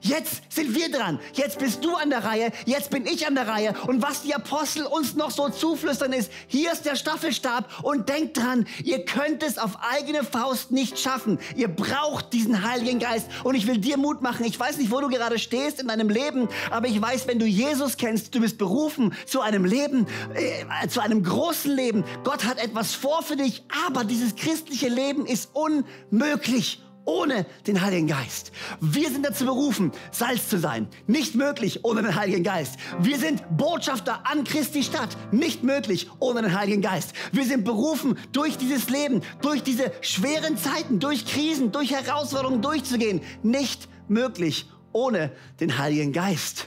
Jetzt 0.00 0.42
sind 0.48 0.74
wir 0.74 0.90
dran. 0.90 1.18
Jetzt 1.32 1.58
bist 1.58 1.84
du 1.84 1.94
an 1.94 2.10
der 2.10 2.24
Reihe. 2.24 2.52
Jetzt 2.66 2.90
bin 2.90 3.06
ich 3.06 3.26
an 3.26 3.34
der 3.34 3.48
Reihe. 3.48 3.74
Und 3.86 4.02
was 4.02 4.22
die 4.22 4.34
Apostel 4.34 4.84
uns 4.84 5.14
noch 5.14 5.30
so 5.30 5.48
zuflüstern 5.48 6.12
ist, 6.12 6.30
hier 6.46 6.72
ist 6.72 6.84
der 6.84 6.96
Staffelstab 6.96 7.82
und 7.82 8.08
denkt 8.08 8.36
dran, 8.36 8.66
ihr 8.84 9.04
könnt 9.04 9.42
es 9.42 9.58
auf 9.58 9.78
eigene 9.80 10.24
Faust 10.24 10.70
nicht 10.70 10.98
schaffen. 10.98 11.38
Ihr 11.56 11.68
braucht 11.68 12.32
diesen 12.32 12.68
Heiligen 12.68 12.98
Geist. 12.98 13.28
Und 13.44 13.54
ich 13.54 13.66
will 13.66 13.78
dir 13.78 13.96
Mut 13.96 14.22
machen. 14.22 14.44
Ich 14.44 14.58
weiß 14.58 14.78
nicht, 14.78 14.90
wo 14.90 15.00
du 15.00 15.08
gerade 15.08 15.38
stehst 15.38 15.80
in 15.80 15.88
deinem 15.88 16.08
Leben, 16.08 16.48
aber 16.70 16.86
ich 16.86 17.00
weiß, 17.00 17.26
wenn 17.26 17.38
du 17.38 17.46
Jesus 17.46 17.96
kennst, 17.96 18.34
du 18.34 18.40
bist 18.40 18.58
berufen 18.58 19.14
zu 19.26 19.40
einem 19.40 19.64
Leben, 19.64 20.06
äh, 20.34 20.88
zu 20.88 21.00
einem 21.00 21.22
großen 21.22 21.74
Leben. 21.74 22.04
Gott 22.24 22.44
hat 22.44 22.58
etwas 22.58 22.94
vor 22.94 23.22
für 23.22 23.36
dich, 23.36 23.64
aber 23.86 24.04
dieses 24.04 24.36
christliche 24.36 24.88
Leben 24.88 25.26
ist 25.26 25.50
unmöglich 25.52 26.82
ohne 27.08 27.46
den 27.66 27.80
Heiligen 27.80 28.06
Geist. 28.06 28.52
Wir 28.80 29.10
sind 29.10 29.24
dazu 29.24 29.46
berufen, 29.46 29.92
Salz 30.12 30.48
zu 30.48 30.58
sein. 30.58 30.88
Nicht 31.06 31.34
möglich 31.34 31.84
ohne 31.84 32.02
den 32.02 32.14
Heiligen 32.14 32.44
Geist. 32.44 32.76
Wir 33.00 33.18
sind 33.18 33.42
Botschafter 33.56 34.26
an 34.26 34.44
Christi 34.44 34.82
Stadt. 34.82 35.16
Nicht 35.32 35.64
möglich 35.64 36.10
ohne 36.20 36.42
den 36.42 36.56
Heiligen 36.56 36.82
Geist. 36.82 37.14
Wir 37.32 37.46
sind 37.46 37.64
berufen, 37.64 38.18
durch 38.32 38.58
dieses 38.58 38.90
Leben, 38.90 39.22
durch 39.40 39.62
diese 39.62 39.90
schweren 40.02 40.58
Zeiten, 40.58 41.00
durch 41.00 41.24
Krisen, 41.24 41.72
durch 41.72 41.92
Herausforderungen 41.92 42.60
durchzugehen. 42.60 43.22
Nicht 43.42 43.88
möglich 44.08 44.66
ohne 44.92 45.32
den 45.60 45.78
Heiligen 45.78 46.12
Geist. 46.12 46.66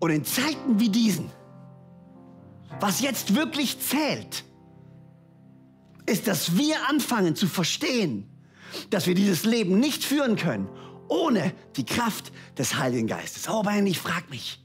Und 0.00 0.10
in 0.10 0.24
Zeiten 0.24 0.80
wie 0.80 0.88
diesen, 0.88 1.30
was 2.80 3.00
jetzt 3.00 3.36
wirklich 3.36 3.78
zählt, 3.78 4.42
ist, 6.06 6.26
dass 6.26 6.58
wir 6.58 6.88
anfangen 6.88 7.36
zu 7.36 7.46
verstehen, 7.46 8.31
dass 8.90 9.06
wir 9.06 9.14
dieses 9.14 9.44
Leben 9.44 9.78
nicht 9.78 10.04
führen 10.04 10.36
können 10.36 10.68
ohne 11.12 11.52
die 11.76 11.84
Kraft 11.84 12.32
des 12.58 12.76
Heiligen 12.78 13.06
Geistes. 13.06 13.48
Oh, 13.48 13.62
Brian, 13.62 13.86
ich 13.86 13.98
frage 13.98 14.24
mich, 14.30 14.58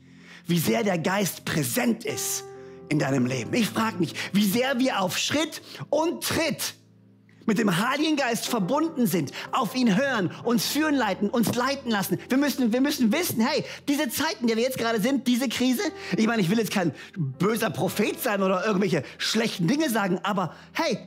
wie 0.47 0.59
sehr 0.59 0.83
der 0.83 0.97
Geist 0.97 1.43
präsent 1.43 2.05
ist 2.05 2.45
in 2.89 2.99
deinem 2.99 3.25
Leben. 3.25 3.53
Ich 3.53 3.67
frage 3.67 3.97
mich, 3.97 4.13
wie 4.31 4.45
sehr 4.45 4.79
wir 4.79 5.01
auf 5.01 5.17
Schritt 5.17 5.61
und 5.89 6.23
Tritt 6.23 6.75
mit 7.45 7.59
dem 7.59 7.77
Heiligen 7.77 8.17
Geist 8.17 8.47
verbunden 8.47 9.07
sind, 9.07 9.31
auf 9.51 9.73
ihn 9.75 9.95
hören, 9.95 10.31
uns 10.43 10.67
führen 10.67 10.95
leiten, 10.95 11.29
uns 11.29 11.53
leiten 11.55 11.89
lassen. 11.89 12.17
Wir 12.27 12.37
müssen, 12.37 12.73
wir 12.73 12.81
müssen 12.81 13.11
wissen, 13.13 13.39
hey, 13.39 13.63
diese 13.87 14.09
Zeiten, 14.09 14.41
in 14.41 14.47
der 14.47 14.57
wir 14.57 14.63
jetzt 14.63 14.77
gerade 14.77 15.01
sind, 15.01 15.27
diese 15.27 15.47
Krise, 15.47 15.81
ich 16.15 16.27
meine, 16.27 16.41
ich 16.41 16.49
will 16.49 16.57
jetzt 16.57 16.71
kein 16.71 16.93
böser 17.15 17.69
Prophet 17.69 18.21
sein 18.21 18.41
oder 18.43 18.65
irgendwelche 18.65 19.03
schlechten 19.17 19.67
Dinge 19.67 19.89
sagen, 19.89 20.19
aber 20.23 20.53
hey, 20.73 20.97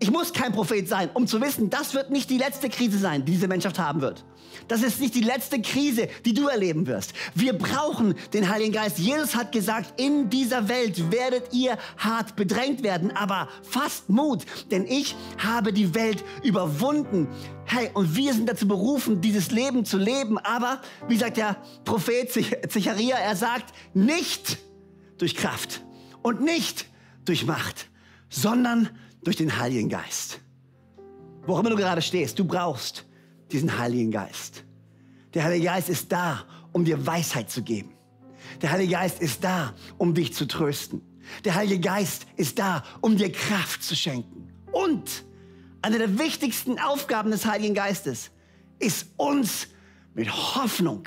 ich 0.00 0.10
muss 0.10 0.32
kein 0.32 0.52
Prophet 0.52 0.88
sein, 0.88 1.10
um 1.14 1.26
zu 1.26 1.40
wissen, 1.40 1.70
das 1.70 1.92
wird 1.94 2.10
nicht 2.10 2.30
die 2.30 2.38
letzte 2.38 2.68
Krise 2.68 2.98
sein, 2.98 3.24
die 3.24 3.32
diese 3.32 3.48
Menschheit 3.48 3.78
haben 3.78 4.00
wird. 4.00 4.24
Das 4.68 4.82
ist 4.82 5.00
nicht 5.00 5.14
die 5.14 5.22
letzte 5.22 5.60
Krise, 5.60 6.08
die 6.24 6.34
du 6.34 6.46
erleben 6.46 6.86
wirst. 6.86 7.14
Wir 7.34 7.52
brauchen 7.52 8.14
den 8.32 8.48
Heiligen 8.48 8.72
Geist. 8.72 8.98
Jesus 8.98 9.34
hat 9.34 9.50
gesagt, 9.50 10.00
in 10.00 10.30
dieser 10.30 10.68
Welt 10.68 11.10
werdet 11.10 11.52
ihr 11.52 11.78
hart 11.96 12.36
bedrängt 12.36 12.82
werden, 12.82 13.10
aber 13.16 13.48
fasst 13.62 14.08
Mut, 14.08 14.44
denn 14.70 14.86
ich 14.86 15.16
habe 15.38 15.72
die 15.72 15.94
Welt 15.94 16.24
überwunden. 16.44 17.28
Hey, 17.64 17.90
und 17.94 18.14
wir 18.14 18.32
sind 18.34 18.48
dazu 18.48 18.68
berufen, 18.68 19.20
dieses 19.20 19.50
Leben 19.50 19.84
zu 19.84 19.98
leben. 19.98 20.38
Aber, 20.38 20.80
wie 21.08 21.16
sagt 21.16 21.38
der 21.38 21.56
Prophet 21.84 22.30
Zecharia, 22.70 23.16
er 23.16 23.36
sagt, 23.36 23.74
nicht 23.94 24.58
durch 25.18 25.34
Kraft 25.34 25.82
und 26.22 26.40
nicht 26.40 26.86
durch 27.24 27.46
Macht, 27.46 27.88
sondern 28.30 28.88
durch 28.88 28.98
durch 29.22 29.36
den 29.36 29.58
Heiligen 29.58 29.88
Geist. 29.88 30.40
Wo 31.46 31.58
immer 31.58 31.70
du 31.70 31.76
gerade 31.76 32.02
stehst, 32.02 32.38
du 32.38 32.44
brauchst 32.44 33.06
diesen 33.50 33.78
Heiligen 33.78 34.10
Geist. 34.10 34.64
Der 35.34 35.44
Heilige 35.44 35.66
Geist 35.66 35.88
ist 35.88 36.12
da, 36.12 36.44
um 36.72 36.84
dir 36.84 37.06
Weisheit 37.06 37.50
zu 37.50 37.62
geben. 37.62 37.94
Der 38.62 38.72
Heilige 38.72 38.92
Geist 38.92 39.20
ist 39.20 39.44
da, 39.44 39.74
um 39.96 40.14
dich 40.14 40.34
zu 40.34 40.46
trösten. 40.46 41.02
Der 41.44 41.54
Heilige 41.54 41.80
Geist 41.80 42.26
ist 42.36 42.58
da, 42.58 42.82
um 43.00 43.16
dir 43.16 43.30
Kraft 43.30 43.82
zu 43.82 43.94
schenken. 43.94 44.52
Und 44.72 45.24
eine 45.82 45.98
der 45.98 46.18
wichtigsten 46.18 46.78
Aufgaben 46.78 47.30
des 47.30 47.46
Heiligen 47.46 47.74
Geistes 47.74 48.30
ist 48.78 49.08
uns 49.16 49.68
mit 50.14 50.30
Hoffnung 50.30 51.04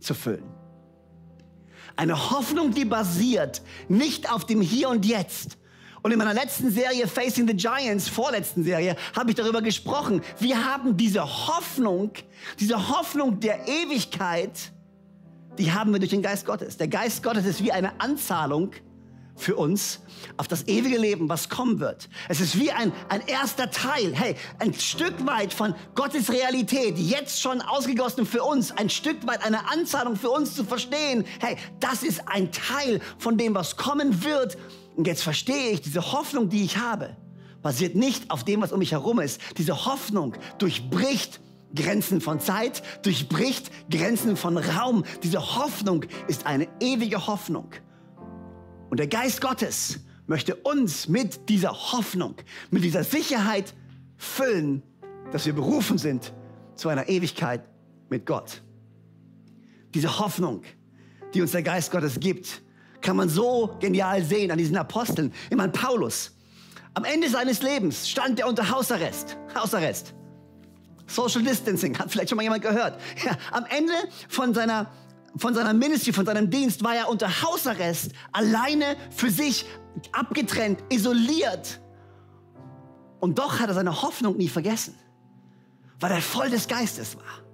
zu 0.00 0.14
füllen. 0.14 0.44
Eine 1.96 2.30
Hoffnung, 2.30 2.72
die 2.72 2.84
basiert 2.84 3.62
nicht 3.88 4.30
auf 4.32 4.46
dem 4.46 4.60
Hier 4.60 4.88
und 4.88 5.04
Jetzt, 5.04 5.58
und 6.02 6.10
in 6.10 6.18
meiner 6.18 6.34
letzten 6.34 6.70
Serie 6.70 7.06
Facing 7.06 7.46
the 7.46 7.54
Giants, 7.54 8.08
vorletzten 8.08 8.64
Serie, 8.64 8.96
habe 9.14 9.30
ich 9.30 9.36
darüber 9.36 9.62
gesprochen. 9.62 10.20
Wir 10.38 10.64
haben 10.64 10.96
diese 10.96 11.22
Hoffnung, 11.22 12.12
diese 12.58 12.88
Hoffnung 12.88 13.38
der 13.38 13.68
Ewigkeit, 13.68 14.72
die 15.58 15.70
haben 15.70 15.92
wir 15.92 16.00
durch 16.00 16.10
den 16.10 16.22
Geist 16.22 16.44
Gottes. 16.44 16.76
Der 16.76 16.88
Geist 16.88 17.22
Gottes 17.22 17.44
ist 17.44 17.62
wie 17.62 17.70
eine 17.70 18.00
Anzahlung 18.00 18.72
für 19.36 19.56
uns 19.56 20.00
auf 20.36 20.48
das 20.48 20.68
ewige 20.68 20.98
Leben, 20.98 21.28
was 21.28 21.48
kommen 21.48 21.80
wird. 21.80 22.08
Es 22.28 22.40
ist 22.40 22.58
wie 22.58 22.70
ein, 22.70 22.92
ein 23.08 23.26
erster 23.26 23.70
Teil, 23.70 24.12
hey, 24.14 24.36
ein 24.58 24.74
Stück 24.74 25.26
weit 25.26 25.52
von 25.52 25.74
Gottes 25.94 26.30
Realität, 26.30 26.98
jetzt 26.98 27.40
schon 27.40 27.60
ausgegossen 27.60 28.26
für 28.26 28.42
uns, 28.42 28.70
ein 28.72 28.90
Stück 28.90 29.26
weit 29.26 29.44
eine 29.44 29.68
Anzahlung 29.70 30.16
für 30.16 30.30
uns 30.30 30.54
zu 30.54 30.64
verstehen, 30.64 31.24
hey, 31.40 31.56
das 31.80 32.02
ist 32.02 32.28
ein 32.28 32.52
Teil 32.52 33.00
von 33.18 33.36
dem, 33.36 33.54
was 33.54 33.76
kommen 33.76 34.24
wird 34.24 34.56
und 34.96 35.06
jetzt 35.06 35.22
verstehe 35.22 35.70
ich, 35.70 35.80
diese 35.80 36.12
Hoffnung, 36.12 36.48
die 36.48 36.64
ich 36.64 36.76
habe, 36.76 37.16
basiert 37.62 37.94
nicht 37.94 38.30
auf 38.30 38.44
dem, 38.44 38.60
was 38.60 38.72
um 38.72 38.80
mich 38.80 38.92
herum 38.92 39.20
ist. 39.20 39.40
Diese 39.56 39.86
Hoffnung 39.86 40.34
durchbricht 40.58 41.40
Grenzen 41.74 42.20
von 42.20 42.40
Zeit, 42.40 42.82
durchbricht 43.02 43.70
Grenzen 43.90 44.36
von 44.36 44.58
Raum. 44.58 45.04
Diese 45.22 45.56
Hoffnung 45.56 46.04
ist 46.28 46.46
eine 46.46 46.68
ewige 46.80 47.26
Hoffnung. 47.26 47.70
Und 48.92 48.98
der 48.98 49.06
Geist 49.06 49.40
Gottes 49.40 50.00
möchte 50.26 50.54
uns 50.54 51.08
mit 51.08 51.48
dieser 51.48 51.72
Hoffnung, 51.72 52.34
mit 52.70 52.84
dieser 52.84 53.04
Sicherheit 53.04 53.72
füllen, 54.18 54.82
dass 55.30 55.46
wir 55.46 55.54
berufen 55.54 55.96
sind 55.96 56.34
zu 56.74 56.90
einer 56.90 57.08
Ewigkeit 57.08 57.64
mit 58.10 58.26
Gott. 58.26 58.60
Diese 59.94 60.18
Hoffnung, 60.18 60.62
die 61.32 61.40
uns 61.40 61.52
der 61.52 61.62
Geist 61.62 61.90
Gottes 61.90 62.20
gibt, 62.20 62.60
kann 63.00 63.16
man 63.16 63.30
so 63.30 63.78
genial 63.80 64.22
sehen 64.22 64.50
an 64.50 64.58
diesen 64.58 64.76
Aposteln. 64.76 65.32
Ich 65.48 65.56
meine, 65.56 65.72
Paulus, 65.72 66.32
am 66.92 67.04
Ende 67.04 67.30
seines 67.30 67.62
Lebens 67.62 68.10
stand 68.10 68.40
er 68.40 68.46
unter 68.46 68.68
Hausarrest. 68.68 69.38
Hausarrest. 69.54 70.12
Social 71.06 71.42
Distancing, 71.42 71.98
hat 71.98 72.10
vielleicht 72.10 72.28
schon 72.28 72.36
mal 72.36 72.42
jemand 72.42 72.62
gehört. 72.62 73.00
Ja, 73.24 73.38
am 73.52 73.64
Ende 73.64 73.94
von 74.28 74.52
seiner, 74.52 74.92
von 75.36 75.54
seiner 75.54 75.72
Ministry, 75.72 76.12
von 76.12 76.26
seinem 76.26 76.50
Dienst 76.50 76.82
war 76.84 76.94
er 76.94 77.08
unter 77.08 77.42
Hausarrest, 77.42 78.12
alleine 78.32 78.96
für 79.10 79.30
sich, 79.30 79.64
abgetrennt, 80.12 80.82
isoliert. 80.88 81.80
Und 83.20 83.38
doch 83.38 83.60
hat 83.60 83.68
er 83.68 83.74
seine 83.74 84.02
Hoffnung 84.02 84.36
nie 84.36 84.48
vergessen, 84.48 84.94
weil 86.00 86.12
er 86.12 86.20
voll 86.20 86.50
des 86.50 86.66
Geistes 86.68 87.16
war. 87.16 87.51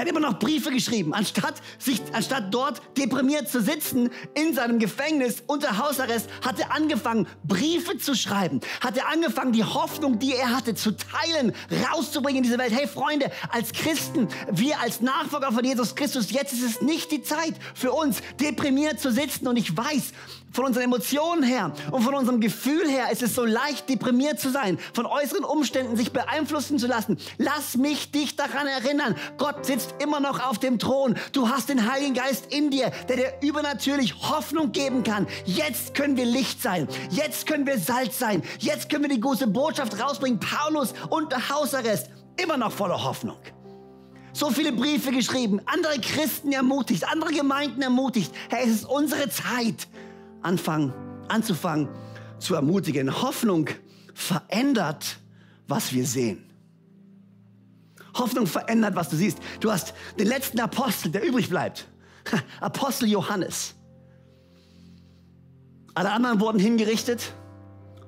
Er 0.00 0.06
hat 0.06 0.12
immer 0.12 0.20
noch 0.20 0.38
Briefe 0.38 0.70
geschrieben. 0.70 1.12
Anstatt, 1.12 1.60
sich, 1.78 2.00
anstatt 2.14 2.54
dort 2.54 2.80
deprimiert 2.96 3.50
zu 3.50 3.60
sitzen 3.60 4.08
in 4.32 4.54
seinem 4.54 4.78
Gefängnis 4.78 5.42
unter 5.46 5.76
Hausarrest, 5.76 6.26
hat 6.42 6.58
er 6.58 6.74
angefangen, 6.74 7.26
Briefe 7.44 7.98
zu 7.98 8.14
schreiben. 8.14 8.62
Hat 8.80 8.96
er 8.96 9.08
angefangen, 9.08 9.52
die 9.52 9.62
Hoffnung, 9.62 10.18
die 10.18 10.34
er 10.34 10.56
hatte, 10.56 10.74
zu 10.74 10.92
teilen, 10.92 11.52
rauszubringen 11.92 12.38
in 12.38 12.44
diese 12.44 12.56
Welt. 12.56 12.72
Hey 12.72 12.88
Freunde, 12.88 13.30
als 13.50 13.72
Christen, 13.72 14.28
wir 14.50 14.80
als 14.80 15.02
Nachfolger 15.02 15.52
von 15.52 15.66
Jesus 15.66 15.94
Christus, 15.94 16.30
jetzt 16.30 16.54
ist 16.54 16.62
es 16.62 16.80
nicht 16.80 17.12
die 17.12 17.22
Zeit 17.22 17.56
für 17.74 17.92
uns, 17.92 18.22
deprimiert 18.40 19.00
zu 19.00 19.12
sitzen. 19.12 19.48
Und 19.48 19.58
ich 19.58 19.76
weiß, 19.76 20.14
von 20.52 20.64
unseren 20.64 20.84
Emotionen 20.84 21.42
her 21.42 21.72
und 21.90 22.02
von 22.02 22.14
unserem 22.14 22.40
Gefühl 22.40 22.88
her 22.88 23.10
ist 23.10 23.22
es 23.22 23.34
so 23.34 23.44
leicht, 23.44 23.88
deprimiert 23.88 24.40
zu 24.40 24.50
sein, 24.50 24.78
von 24.94 25.06
äußeren 25.06 25.44
Umständen 25.44 25.96
sich 25.96 26.12
beeinflussen 26.12 26.78
zu 26.78 26.86
lassen. 26.86 27.18
Lass 27.38 27.76
mich 27.76 28.10
dich 28.10 28.36
daran 28.36 28.66
erinnern. 28.66 29.14
Gott 29.38 29.66
sitzt 29.66 29.94
immer 30.02 30.20
noch 30.20 30.44
auf 30.44 30.58
dem 30.58 30.78
Thron. 30.78 31.16
Du 31.32 31.48
hast 31.48 31.68
den 31.68 31.90
Heiligen 31.90 32.14
Geist 32.14 32.52
in 32.52 32.70
dir, 32.70 32.90
der 33.08 33.16
dir 33.16 33.32
übernatürlich 33.42 34.14
Hoffnung 34.28 34.72
geben 34.72 35.02
kann. 35.02 35.26
Jetzt 35.44 35.94
können 35.94 36.16
wir 36.16 36.26
Licht 36.26 36.62
sein. 36.62 36.88
Jetzt 37.10 37.46
können 37.46 37.66
wir 37.66 37.78
Salz 37.78 38.18
sein. 38.18 38.42
Jetzt 38.58 38.90
können 38.90 39.04
wir 39.04 39.10
die 39.10 39.20
große 39.20 39.46
Botschaft 39.46 40.00
rausbringen. 40.00 40.40
Paulus 40.40 40.94
unter 41.08 41.48
Hausarrest, 41.48 42.10
immer 42.36 42.56
noch 42.56 42.72
voller 42.72 43.02
Hoffnung. 43.02 43.36
So 44.32 44.50
viele 44.50 44.72
Briefe 44.72 45.10
geschrieben, 45.10 45.60
andere 45.66 45.98
Christen 46.00 46.52
ermutigt, 46.52 47.04
andere 47.10 47.32
Gemeinden 47.32 47.82
ermutigt. 47.82 48.32
Hey, 48.48 48.64
es 48.64 48.76
ist 48.76 48.84
unsere 48.84 49.28
Zeit 49.28 49.88
anfangen, 50.42 50.92
anzufangen 51.28 51.88
zu 52.38 52.54
ermutigen. 52.54 53.22
Hoffnung 53.22 53.68
verändert, 54.14 55.18
was 55.68 55.92
wir 55.92 56.06
sehen. 56.06 56.44
Hoffnung 58.14 58.46
verändert, 58.46 58.96
was 58.96 59.08
du 59.08 59.16
siehst. 59.16 59.38
Du 59.60 59.70
hast 59.70 59.94
den 60.18 60.26
letzten 60.26 60.60
Apostel, 60.60 61.12
der 61.12 61.22
übrig 61.22 61.48
bleibt. 61.48 61.86
Apostel 62.60 63.08
Johannes. 63.08 63.74
Alle 65.94 66.10
anderen 66.12 66.40
wurden 66.40 66.58
hingerichtet. 66.58 67.32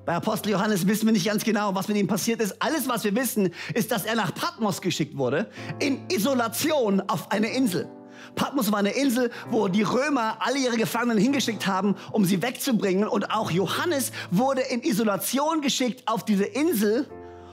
Bei 0.05 0.15
Apostel 0.15 0.51
Johannes 0.51 0.85
wissen 0.87 1.05
wir 1.05 1.13
nicht 1.13 1.25
ganz 1.25 1.45
genau, 1.45 1.75
was 1.75 1.87
mit 1.87 1.95
ihm 1.95 2.07
passiert 2.07 2.41
ist. 2.41 2.61
Alles, 2.61 2.89
was 2.89 3.05
wir 3.05 3.15
wissen, 3.15 3.51
ist, 3.73 3.91
dass 3.91 4.03
er 4.03 4.15
nach 4.15 4.33
Patmos 4.33 4.81
geschickt 4.81 5.17
wurde, 5.17 5.49
in 5.79 6.09
Isolation 6.09 7.01
auf 7.01 7.31
eine 7.31 7.47
Insel. 7.47 7.87
Patmos 8.35 8.71
war 8.71 8.79
eine 8.79 8.91
Insel, 8.91 9.31
wo 9.49 9.67
die 9.67 9.83
Römer 9.83 10.37
alle 10.39 10.57
ihre 10.57 10.77
Gefangenen 10.77 11.17
hingeschickt 11.17 11.67
haben, 11.67 11.95
um 12.11 12.25
sie 12.25 12.41
wegzubringen. 12.41 13.07
Und 13.07 13.31
auch 13.31 13.51
Johannes 13.51 14.11
wurde 14.31 14.61
in 14.61 14.81
Isolation 14.81 15.61
geschickt 15.61 16.07
auf 16.07 16.25
diese 16.25 16.45
Insel. 16.45 17.07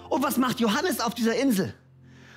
Und 0.08 0.22
was 0.22 0.36
macht 0.36 0.60
Johannes 0.60 1.00
auf 1.00 1.14
dieser 1.14 1.34
Insel? 1.36 1.74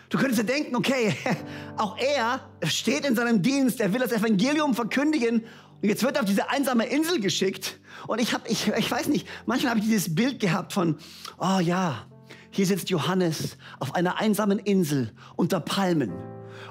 Du 0.09 0.17
könntest 0.17 0.41
dir 0.41 0.45
denken, 0.45 0.75
okay, 0.75 1.15
auch 1.77 1.97
er 1.97 2.41
steht 2.65 3.05
in 3.05 3.15
seinem 3.15 3.41
Dienst, 3.41 3.81
er 3.81 3.93
will 3.93 3.99
das 3.99 4.11
Evangelium 4.11 4.75
verkündigen 4.75 5.43
und 5.83 5.89
jetzt 5.89 6.01
wird 6.01 6.15
er 6.15 6.21
auf 6.21 6.29
diese 6.29 6.49
einsame 6.49 6.85
Insel 6.85 7.19
geschickt. 7.19 7.79
Und 8.07 8.21
ich 8.21 8.33
habe, 8.33 8.47
ich, 8.47 8.69
ich 8.69 8.89
weiß 8.89 9.07
nicht, 9.07 9.27
manchmal 9.45 9.71
habe 9.71 9.79
ich 9.81 9.85
dieses 9.85 10.15
Bild 10.15 10.39
gehabt 10.39 10.71
von, 10.71 10.97
oh 11.37 11.59
ja, 11.59 12.05
hier 12.51 12.65
sitzt 12.65 12.89
Johannes 12.89 13.57
auf 13.79 13.93
einer 13.93 14.17
einsamen 14.17 14.59
Insel 14.59 15.11
unter 15.35 15.59
Palmen. 15.59 16.13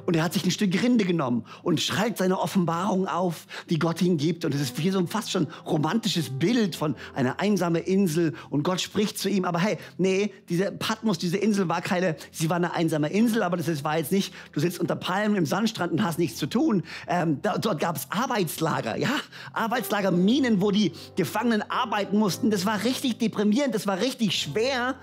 Und 0.05 0.17
er 0.17 0.25
hat 0.25 0.33
sich 0.33 0.45
ein 0.45 0.51
Stück 0.51 0.83
Rinde 0.83 1.05
genommen 1.05 1.45
und 1.63 1.81
schreibt 1.81 2.19
seine 2.19 2.39
Offenbarung 2.39 3.07
auf, 3.07 3.47
die 3.71 3.79
Gott 3.79 4.03
ihm 4.03 4.17
gibt. 4.17 4.45
Und 4.45 4.55
es 4.55 4.61
ist 4.61 4.79
wie 4.79 4.91
so 4.91 4.99
ein 4.99 5.07
fast 5.07 5.31
schon 5.31 5.47
romantisches 5.65 6.31
Bild 6.31 6.75
von 6.75 6.97
einer 7.15 7.39
einsamen 7.39 7.83
Insel 7.83 8.35
und 8.51 8.65
Gott 8.65 8.81
spricht 8.81 9.19
zu 9.19 9.29
ihm. 9.29 9.45
Aber 9.45 9.61
hey, 9.61 9.79
nee, 9.99 10.33
diese 10.49 10.73
Patmos, 10.73 11.19
diese 11.19 11.37
Insel 11.37 11.69
war 11.69 11.83
keine, 11.83 12.17
sie 12.33 12.51
war 12.51 12.57
eine 12.57 12.73
einsame 12.73 13.09
Insel, 13.09 13.43
aber 13.43 13.57
das 13.57 13.85
war 13.85 13.99
jetzt 13.99 14.13
nicht, 14.13 14.35
du 14.53 14.61
sitzt 14.61 14.81
unter 14.81 14.97
Palmen 14.97 15.37
im 15.37 15.47
Sandstrand 15.47 15.93
und 15.93 16.03
hast 16.03 16.19
nichts 16.19 16.39
zu 16.39 16.47
tun. 16.47 16.83
Ähm, 17.07 17.41
da, 17.43 17.59
dort 17.59 17.81
gab 17.81 17.97
es 17.97 18.11
Arbeitslager, 18.11 18.97
ja, 18.97 19.15
Arbeitslager, 19.53 20.11
Minen, 20.11 20.61
wo 20.61 20.71
die 20.71 20.93
Gefangenen 21.17 21.63
arbeiten 21.71 22.19
mussten. 22.19 22.51
Das 22.51 22.67
war 22.67 22.83
richtig 22.85 23.19
deprimierend, 23.19 23.75
das 23.75 23.87
war 23.87 24.01
richtig 24.01 24.39
schwer. 24.39 24.97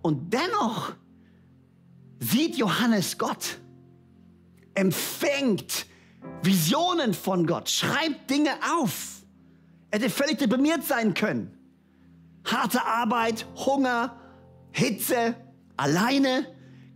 Und 0.00 0.32
dennoch 0.32 0.92
sieht 2.18 2.56
Johannes 2.56 3.18
Gott 3.18 3.58
empfängt 4.74 5.86
Visionen 6.42 7.14
von 7.14 7.46
Gott, 7.46 7.68
schreibt 7.68 8.30
Dinge 8.30 8.52
auf. 8.76 9.22
Er 9.90 9.98
hätte 9.98 10.10
völlig 10.10 10.38
deprimiert 10.38 10.84
sein 10.84 11.14
können. 11.14 11.56
Harte 12.44 12.84
Arbeit, 12.84 13.46
Hunger, 13.56 14.18
Hitze, 14.72 15.34
alleine, 15.76 16.46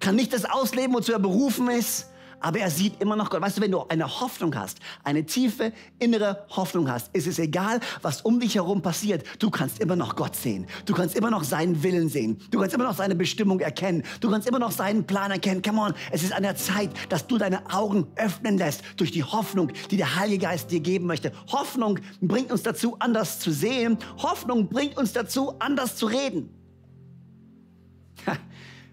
kann 0.00 0.16
nicht 0.16 0.32
das 0.32 0.44
ausleben, 0.44 0.94
wozu 0.94 1.12
er 1.12 1.18
berufen 1.18 1.68
ist 1.68 2.06
aber 2.40 2.58
er 2.58 2.70
sieht 2.70 3.00
immer 3.00 3.16
noch 3.16 3.30
Gott. 3.30 3.40
Weißt 3.40 3.58
du, 3.58 3.62
wenn 3.62 3.70
du 3.70 3.82
eine 3.88 4.20
Hoffnung 4.20 4.54
hast, 4.54 4.78
eine 5.04 5.24
tiefe 5.24 5.72
innere 5.98 6.46
Hoffnung 6.50 6.90
hast, 6.90 7.14
ist 7.14 7.26
es 7.26 7.38
egal, 7.38 7.80
was 8.02 8.22
um 8.22 8.40
dich 8.40 8.54
herum 8.54 8.82
passiert. 8.82 9.24
Du 9.38 9.50
kannst 9.50 9.80
immer 9.80 9.96
noch 9.96 10.16
Gott 10.16 10.36
sehen. 10.36 10.66
Du 10.84 10.94
kannst 10.94 11.16
immer 11.16 11.30
noch 11.30 11.44
seinen 11.44 11.82
Willen 11.82 12.08
sehen. 12.08 12.38
Du 12.50 12.58
kannst 12.58 12.74
immer 12.74 12.84
noch 12.84 12.96
seine 12.96 13.14
Bestimmung 13.14 13.60
erkennen. 13.60 14.02
Du 14.20 14.30
kannst 14.30 14.48
immer 14.48 14.58
noch 14.58 14.72
seinen 14.72 15.06
Plan 15.06 15.30
erkennen. 15.30 15.62
Come 15.62 15.80
on, 15.80 15.94
es 16.10 16.22
ist 16.22 16.32
an 16.32 16.42
der 16.42 16.56
Zeit, 16.56 16.90
dass 17.08 17.26
du 17.26 17.38
deine 17.38 17.72
Augen 17.72 18.06
öffnen 18.16 18.58
lässt 18.58 18.82
durch 18.96 19.10
die 19.10 19.24
Hoffnung, 19.24 19.72
die 19.90 19.96
der 19.96 20.16
Heilige 20.16 20.46
Geist 20.46 20.70
dir 20.70 20.80
geben 20.80 21.06
möchte. 21.06 21.32
Hoffnung 21.50 21.98
bringt 22.20 22.52
uns 22.52 22.62
dazu, 22.62 22.96
anders 22.98 23.40
zu 23.40 23.50
sehen. 23.50 23.98
Hoffnung 24.18 24.68
bringt 24.68 24.96
uns 24.96 25.12
dazu, 25.12 25.54
anders 25.58 25.96
zu 25.96 26.06
reden. 26.06 26.55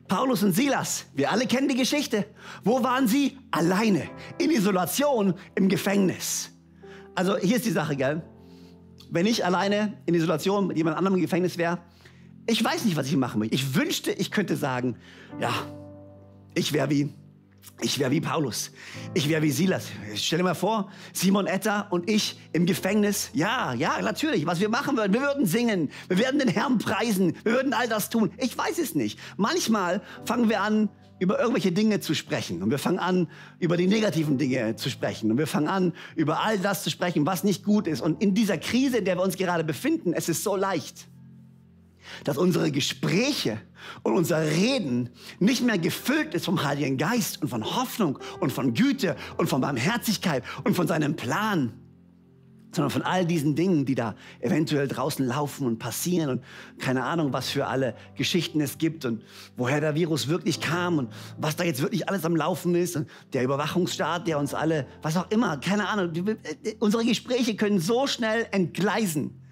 Paulus 0.08 0.44
und 0.44 0.54
Silas, 0.54 1.06
wir 1.14 1.32
alle 1.32 1.48
kennen 1.48 1.68
die 1.68 1.76
Geschichte. 1.76 2.26
Wo 2.64 2.84
waren 2.84 3.08
sie? 3.08 3.38
Alleine, 3.52 4.10
in 4.38 4.52
Isolation, 4.52 5.34
im 5.56 5.70
Gefängnis. 5.70 6.52
Also 7.16 7.38
hier 7.38 7.58
ist 7.58 7.66
die 7.66 7.72
Sache, 7.72 7.96
gell? 7.96 8.22
Wenn 9.10 9.26
ich 9.26 9.46
alleine 9.46 10.02
in 10.06 10.16
Isolation 10.16 10.68
mit 10.68 10.78
jemand 10.78 10.98
anderem 10.98 11.16
im 11.16 11.22
Gefängnis 11.22 11.58
wäre, 11.58 11.80
ich 12.48 12.64
weiß 12.64 12.86
nicht, 12.86 12.98
was 12.98 13.08
ich 13.08 13.16
machen 13.16 13.40
möchte. 13.40 13.56
Ich 13.56 13.76
wünschte, 13.76 14.12
ich 14.12 14.32
könnte 14.32 14.56
sagen, 14.58 14.98
ja, 15.40 15.52
ich 16.56 16.74
wäre 16.74 16.90
wie 16.90 17.14
ich 17.82 18.00
wäre 18.00 18.12
wie 18.12 18.22
Paulus. 18.22 18.72
Ich 19.14 19.28
wäre 19.28 19.42
wie 19.42 19.52
Silas. 19.52 19.88
Stell 20.16 20.38
dir 20.38 20.44
mal 20.44 20.54
vor, 20.54 20.90
Simon 21.12 21.48
Etta 21.48 21.82
und 21.90 22.10
ich 22.10 22.40
im 22.54 22.66
Gefängnis. 22.66 23.30
Ja, 23.34 23.74
ja, 23.74 24.02
natürlich. 24.02 24.46
Was 24.46 24.60
wir 24.60 24.70
machen 24.70 24.96
würden, 24.96 25.14
wir 25.14 25.22
würden 25.22 25.46
singen. 25.46 25.90
Wir 26.08 26.18
werden 26.20 26.40
den 26.40 26.48
Herrn 26.48 26.78
preisen. 26.78 27.36
Wir 27.44 27.54
würden 27.54 27.74
all 27.74 27.90
das 27.90 28.10
tun. 28.10 28.32
Ich 28.38 28.58
weiß 28.58 28.80
es 28.80 28.96
nicht. 28.96 29.20
Manchmal 29.38 30.02
fangen 30.26 30.50
wir 30.50 30.62
an, 30.62 30.90
über 31.20 31.40
irgendwelche 31.40 31.72
Dinge 31.72 32.00
zu 32.00 32.16
sprechen. 32.16 32.64
Und 32.64 32.70
wir 32.70 32.80
fangen 32.80 33.00
an, 33.00 33.28
über 33.60 33.76
die 33.76 33.88
negativen 33.88 34.38
Dinge 34.38 34.76
zu 34.76 34.90
sprechen. 34.90 35.32
Und 35.32 35.38
wir 35.38 35.48
fangen 35.48 35.68
an, 35.68 35.94
über 36.16 36.42
all 36.42 36.60
das 36.60 36.84
zu 36.84 36.90
sprechen, 36.90 37.26
was 37.26 37.44
nicht 37.44 37.64
gut 37.64 37.88
ist. 37.88 38.02
Und 38.02 38.22
in 38.22 38.34
dieser 38.34 38.58
Krise, 38.58 38.98
in 38.98 39.06
der 39.06 39.18
wir 39.18 39.24
uns 39.24 39.38
gerade 39.38 39.64
befinden, 39.64 40.14
es 40.14 40.30
ist 40.30 40.44
so 40.44 40.56
leicht 40.56 41.08
dass 42.24 42.38
unsere 42.38 42.72
Gespräche 42.72 43.60
und 44.04 44.14
unser 44.14 44.42
Reden 44.42 45.10
nicht 45.40 45.64
mehr 45.64 45.78
gefüllt 45.78 46.34
ist 46.34 46.46
vom 46.46 46.64
Heiligen 46.64 46.98
Geist 46.98 47.42
und 47.42 47.50
von 47.50 47.64
Hoffnung 47.64 48.20
und 48.40 48.52
von 48.52 48.74
Güte 48.74 49.16
und 49.38 49.48
von 49.48 49.62
Barmherzigkeit 49.62 50.44
und 50.64 50.76
von 50.76 50.88
seinem 50.88 51.16
Plan, 51.16 51.74
sondern 52.72 52.90
von 52.90 53.02
all 53.04 53.26
diesen 53.26 53.56
Dingen, 53.56 53.86
die 53.86 53.96
da 53.96 54.16
eventuell 54.40 54.88
draußen 54.88 55.26
laufen 55.26 55.68
und 55.68 55.80
passieren 55.80 56.30
und 56.30 56.44
keine 56.80 57.04
Ahnung, 57.04 57.34
was 57.34 57.50
für 57.50 57.68
alle 57.68 57.96
Geschichten 58.16 58.62
es 58.62 58.78
gibt 58.78 59.06
und 59.06 59.22
woher 59.56 59.80
der 59.80 59.96
Virus 59.96 60.28
wirklich 60.28 60.60
kam 60.60 60.98
und 60.98 61.14
was 61.38 61.56
da 61.56 61.64
jetzt 61.64 61.82
wirklich 61.82 62.10
alles 62.10 62.26
am 62.26 62.36
Laufen 62.36 62.76
ist 62.76 62.96
und 62.96 63.08
der 63.34 63.44
Überwachungsstaat, 63.44 64.28
der 64.28 64.40
uns 64.40 64.54
alle, 64.54 64.88
was 65.02 65.18
auch 65.18 65.30
immer, 65.30 65.58
keine 65.58 65.88
Ahnung, 65.88 66.12
unsere 66.80 67.06
Gespräche 67.06 67.56
können 67.56 67.80
so 67.80 68.08
schnell 68.08 68.48
entgleisen 68.52 69.43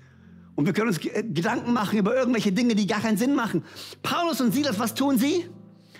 und 0.61 0.67
wir 0.67 0.73
können 0.73 0.89
uns 0.89 1.03
äh, 1.03 1.23
Gedanken 1.23 1.73
machen 1.73 1.97
über 1.97 2.15
irgendwelche 2.15 2.51
Dinge, 2.51 2.75
die 2.75 2.85
gar 2.85 3.01
keinen 3.01 3.17
Sinn 3.17 3.33
machen. 3.33 3.63
Paulus 4.03 4.41
und 4.41 4.53
Silas, 4.53 4.77
was 4.77 4.93
tun 4.93 5.17
sie? 5.17 5.49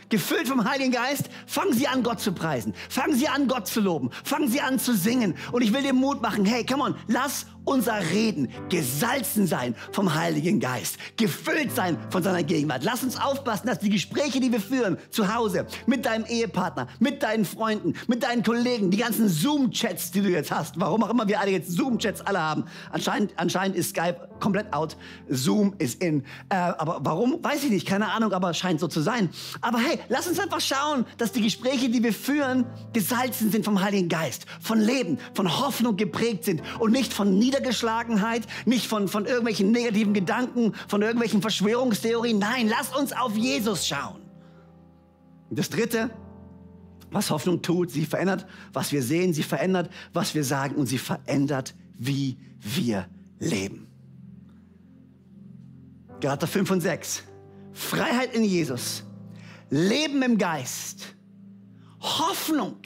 Gefüllt 0.09 0.47
vom 0.47 0.69
Heiligen 0.69 0.91
Geist, 0.91 1.29
fangen 1.47 1.73
Sie 1.73 1.87
an, 1.87 2.03
Gott 2.03 2.19
zu 2.19 2.31
preisen. 2.31 2.75
Fangen 2.89 3.15
Sie 3.15 3.27
an, 3.27 3.47
Gott 3.47 3.65
zu 3.65 3.79
loben. 3.79 4.11
Fangen 4.23 4.49
Sie 4.49 4.61
an 4.61 4.77
zu 4.77 4.93
singen. 4.93 5.35
Und 5.51 5.63
ich 5.63 5.73
will 5.73 5.81
dir 5.81 5.93
Mut 5.93 6.21
machen. 6.21 6.45
Hey, 6.45 6.63
come 6.63 6.83
on, 6.83 6.95
lass 7.07 7.47
unser 7.65 7.99
Reden 8.11 8.49
gesalzen 8.69 9.47
sein 9.47 9.75
vom 9.91 10.13
Heiligen 10.13 10.59
Geist, 10.59 10.97
gefüllt 11.17 11.73
sein 11.75 11.97
von 12.09 12.23
seiner 12.23 12.43
Gegenwart. 12.43 12.83
Lass 12.83 13.03
uns 13.03 13.19
aufpassen, 13.19 13.67
dass 13.67 13.79
die 13.79 13.89
Gespräche, 13.89 14.39
die 14.39 14.51
wir 14.51 14.61
führen, 14.61 14.97
zu 15.09 15.33
Hause, 15.33 15.65
mit 15.85 16.05
deinem 16.05 16.25
Ehepartner, 16.25 16.87
mit 16.99 17.23
deinen 17.23 17.45
Freunden, 17.45 17.93
mit 18.07 18.23
deinen 18.23 18.43
Kollegen, 18.43 18.91
die 18.91 18.97
ganzen 18.97 19.29
Zoom-Chats, 19.29 20.11
die 20.11 20.21
du 20.21 20.29
jetzt 20.29 20.51
hast, 20.51 20.79
warum 20.79 21.03
auch 21.03 21.09
immer 21.09 21.27
wir 21.27 21.39
alle 21.39 21.51
jetzt 21.51 21.71
Zoom-Chats 21.71 22.21
alle 22.21 22.39
haben. 22.39 22.65
Anscheinend, 22.91 23.33
anscheinend 23.37 23.75
ist 23.75 23.89
Skype 23.89 24.29
komplett 24.39 24.73
out, 24.73 24.97
Zoom 25.29 25.75
ist 25.77 26.01
in. 26.01 26.21
Äh, 26.49 26.55
aber 26.55 26.99
warum? 27.01 27.43
Weiß 27.43 27.63
ich 27.63 27.69
nicht, 27.69 27.87
keine 27.87 28.11
Ahnung, 28.11 28.33
aber 28.33 28.53
scheint 28.53 28.79
so 28.79 28.87
zu 28.87 29.01
sein. 29.01 29.29
Aber 29.61 29.79
hey, 29.79 29.99
lass 30.09 30.27
uns 30.27 30.39
einfach 30.39 30.61
schauen, 30.61 31.05
dass 31.17 31.31
die 31.31 31.41
Gespräche, 31.41 31.89
die 31.89 32.03
wir 32.03 32.13
führen, 32.13 32.65
gesalzen 32.93 33.51
sind 33.51 33.65
vom 33.65 33.81
Heiligen 33.81 34.09
Geist, 34.09 34.45
von 34.59 34.79
Leben, 34.79 35.19
von 35.33 35.59
Hoffnung 35.59 35.95
geprägt 35.95 36.45
sind 36.45 36.61
und 36.79 36.91
nicht 36.91 37.13
von 37.13 37.37
Niederlagen 37.37 37.50
Niedergeschlagenheit, 37.51 38.43
nicht 38.65 38.87
von, 38.87 39.07
von 39.07 39.25
irgendwelchen 39.25 39.71
negativen 39.71 40.13
Gedanken, 40.13 40.73
von 40.87 41.01
irgendwelchen 41.01 41.41
Verschwörungstheorien. 41.41 42.39
Nein, 42.39 42.69
lass 42.69 42.95
uns 42.95 43.11
auf 43.13 43.35
Jesus 43.35 43.87
schauen. 43.87 44.21
Und 45.49 45.59
das 45.59 45.69
Dritte, 45.69 46.09
was 47.11 47.29
Hoffnung 47.29 47.61
tut. 47.61 47.91
Sie 47.91 48.05
verändert, 48.05 48.45
was 48.71 48.91
wir 48.91 49.03
sehen. 49.03 49.33
Sie 49.33 49.43
verändert, 49.43 49.91
was 50.13 50.33
wir 50.33 50.45
sagen. 50.45 50.75
Und 50.75 50.87
sie 50.87 50.97
verändert, 50.97 51.75
wie 51.97 52.37
wir 52.59 53.07
leben. 53.39 53.87
Galater 56.21 56.47
5 56.47 56.71
und 56.71 56.81
6. 56.81 57.23
Freiheit 57.73 58.33
in 58.33 58.45
Jesus. 58.45 59.03
Leben 59.69 60.21
im 60.21 60.37
Geist. 60.37 61.15
Hoffnung 61.99 62.77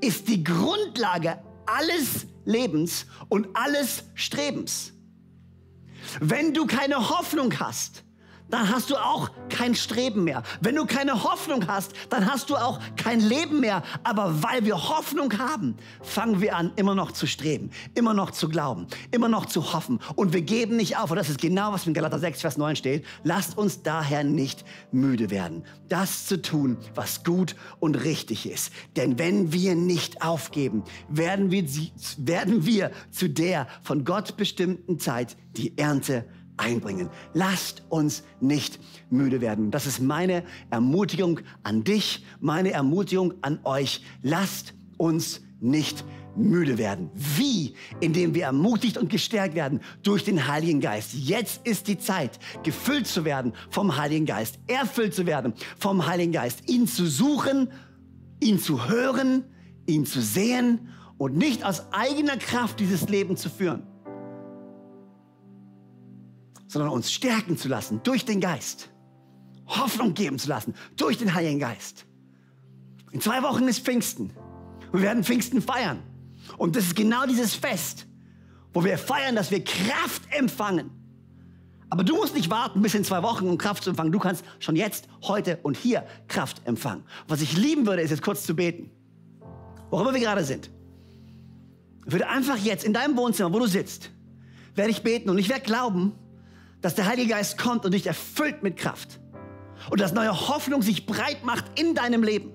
ist 0.00 0.28
die 0.28 0.44
Grundlage 0.44 1.38
alles 1.64 2.26
Lebens 2.46 3.04
und 3.28 3.48
alles 3.54 4.04
Strebens. 4.14 4.92
Wenn 6.20 6.54
du 6.54 6.66
keine 6.66 7.10
Hoffnung 7.10 7.52
hast, 7.58 8.05
dann 8.48 8.68
hast 8.68 8.90
du 8.90 8.96
auch 8.96 9.30
kein 9.48 9.74
Streben 9.74 10.24
mehr. 10.24 10.42
Wenn 10.60 10.76
du 10.76 10.86
keine 10.86 11.24
Hoffnung 11.24 11.66
hast, 11.66 11.92
dann 12.10 12.30
hast 12.30 12.50
du 12.50 12.56
auch 12.56 12.80
kein 12.96 13.20
Leben 13.20 13.60
mehr. 13.60 13.82
Aber 14.04 14.42
weil 14.42 14.64
wir 14.64 14.88
Hoffnung 14.88 15.36
haben, 15.38 15.76
fangen 16.02 16.40
wir 16.40 16.56
an, 16.56 16.72
immer 16.76 16.94
noch 16.94 17.12
zu 17.12 17.26
streben, 17.26 17.70
immer 17.94 18.14
noch 18.14 18.30
zu 18.30 18.48
glauben, 18.48 18.86
immer 19.10 19.28
noch 19.28 19.46
zu 19.46 19.72
hoffen. 19.72 19.98
Und 20.14 20.32
wir 20.32 20.42
geben 20.42 20.76
nicht 20.76 20.96
auf. 20.96 21.10
Und 21.10 21.16
das 21.16 21.28
ist 21.28 21.40
genau, 21.40 21.72
was 21.72 21.86
in 21.86 21.94
Galater 21.94 22.18
6, 22.18 22.40
Vers 22.40 22.56
9 22.56 22.76
steht. 22.76 23.04
Lasst 23.24 23.58
uns 23.58 23.82
daher 23.82 24.22
nicht 24.24 24.64
müde 24.92 25.30
werden, 25.30 25.64
das 25.88 26.26
zu 26.26 26.40
tun, 26.40 26.76
was 26.94 27.24
gut 27.24 27.56
und 27.80 27.96
richtig 27.96 28.48
ist. 28.48 28.72
Denn 28.96 29.18
wenn 29.18 29.52
wir 29.52 29.74
nicht 29.74 30.22
aufgeben, 30.22 30.84
werden 31.08 31.50
wir, 31.50 31.66
werden 32.18 32.66
wir 32.66 32.90
zu 33.10 33.28
der 33.28 33.66
von 33.82 34.04
Gott 34.04 34.36
bestimmten 34.36 34.98
Zeit 34.98 35.36
die 35.56 35.76
Ernte 35.78 36.26
einbringen. 36.56 37.10
Lasst 37.32 37.82
uns 37.88 38.22
nicht 38.40 38.78
müde 39.10 39.40
werden. 39.40 39.70
Das 39.70 39.86
ist 39.86 40.00
meine 40.00 40.44
Ermutigung 40.70 41.40
an 41.62 41.84
dich, 41.84 42.24
meine 42.40 42.72
Ermutigung 42.72 43.34
an 43.42 43.60
euch. 43.64 44.02
Lasst 44.22 44.74
uns 44.96 45.42
nicht 45.60 46.04
müde 46.36 46.78
werden. 46.78 47.10
Wie? 47.14 47.74
Indem 48.00 48.34
wir 48.34 48.44
ermutigt 48.44 48.98
und 48.98 49.10
gestärkt 49.10 49.54
werden 49.54 49.80
durch 50.02 50.24
den 50.24 50.46
Heiligen 50.48 50.80
Geist. 50.80 51.14
Jetzt 51.14 51.66
ist 51.66 51.88
die 51.88 51.98
Zeit, 51.98 52.38
gefüllt 52.62 53.06
zu 53.06 53.24
werden 53.24 53.54
vom 53.70 53.96
Heiligen 53.96 54.26
Geist, 54.26 54.58
erfüllt 54.66 55.14
zu 55.14 55.26
werden 55.26 55.54
vom 55.78 56.06
Heiligen 56.06 56.32
Geist, 56.32 56.68
ihn 56.68 56.86
zu 56.86 57.06
suchen, 57.06 57.70
ihn 58.40 58.58
zu 58.58 58.88
hören, 58.88 59.44
ihn 59.86 60.04
zu 60.04 60.20
sehen 60.20 60.88
und 61.16 61.36
nicht 61.36 61.64
aus 61.64 61.90
eigener 61.92 62.36
Kraft 62.36 62.80
dieses 62.80 63.08
Leben 63.08 63.36
zu 63.36 63.48
führen 63.48 63.82
sondern 66.76 66.92
uns 66.92 67.10
stärken 67.10 67.56
zu 67.56 67.68
lassen 67.68 68.00
durch 68.02 68.24
den 68.24 68.40
Geist. 68.40 68.90
Hoffnung 69.66 70.14
geben 70.14 70.38
zu 70.38 70.48
lassen 70.48 70.74
durch 70.96 71.18
den 71.18 71.34
Heiligen 71.34 71.58
Geist. 71.58 72.06
In 73.12 73.20
zwei 73.20 73.42
Wochen 73.42 73.66
ist 73.66 73.80
Pfingsten. 73.80 74.32
Wir 74.92 75.02
werden 75.02 75.24
Pfingsten 75.24 75.62
feiern. 75.62 76.02
Und 76.58 76.76
das 76.76 76.84
ist 76.84 76.96
genau 76.96 77.26
dieses 77.26 77.54
Fest, 77.54 78.06
wo 78.72 78.84
wir 78.84 78.98
feiern, 78.98 79.34
dass 79.34 79.50
wir 79.50 79.64
Kraft 79.64 80.22
empfangen. 80.30 80.90
Aber 81.88 82.04
du 82.04 82.14
musst 82.16 82.34
nicht 82.34 82.50
warten 82.50 82.82
bis 82.82 82.94
in 82.94 83.04
zwei 83.04 83.22
Wochen, 83.22 83.48
um 83.48 83.58
Kraft 83.58 83.84
zu 83.84 83.90
empfangen. 83.90 84.12
Du 84.12 84.18
kannst 84.18 84.44
schon 84.58 84.76
jetzt, 84.76 85.08
heute 85.22 85.58
und 85.62 85.76
hier 85.76 86.06
Kraft 86.28 86.62
empfangen. 86.66 87.04
Was 87.26 87.40
ich 87.40 87.56
lieben 87.56 87.86
würde, 87.86 88.02
ist 88.02 88.10
jetzt 88.10 88.22
kurz 88.22 88.44
zu 88.44 88.54
beten. 88.54 88.90
Wo 89.90 90.00
immer 90.00 90.12
wir 90.12 90.20
gerade 90.20 90.44
sind. 90.44 90.70
Ich 92.04 92.12
würde 92.12 92.28
einfach 92.28 92.58
jetzt 92.58 92.84
in 92.84 92.92
deinem 92.92 93.16
Wohnzimmer, 93.16 93.52
wo 93.52 93.58
du 93.60 93.66
sitzt, 93.66 94.10
werde 94.74 94.90
ich 94.90 95.02
beten 95.02 95.30
und 95.30 95.38
ich 95.38 95.48
werde 95.48 95.62
glauben, 95.62 96.12
dass 96.80 96.94
der 96.94 97.06
Heilige 97.06 97.30
Geist 97.30 97.58
kommt 97.58 97.84
und 97.84 97.94
dich 97.94 98.06
erfüllt 98.06 98.62
mit 98.62 98.76
Kraft. 98.76 99.20
Und 99.90 100.00
dass 100.00 100.12
neue 100.12 100.48
Hoffnung 100.48 100.82
sich 100.82 101.06
breit 101.06 101.44
macht 101.44 101.64
in 101.78 101.94
deinem 101.94 102.22
Leben. 102.22 102.52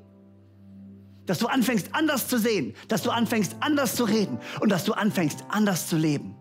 Dass 1.25 1.39
du 1.39 1.47
anfängst 1.47 1.89
anders 1.93 2.27
zu 2.27 2.37
sehen, 2.37 2.73
dass 2.87 3.03
du 3.03 3.11
anfängst 3.11 3.55
anders 3.59 3.95
zu 3.95 4.03
reden 4.05 4.39
und 4.59 4.69
dass 4.69 4.85
du 4.85 4.93
anfängst 4.93 5.45
anders 5.49 5.87
zu 5.87 5.97
leben 5.97 6.35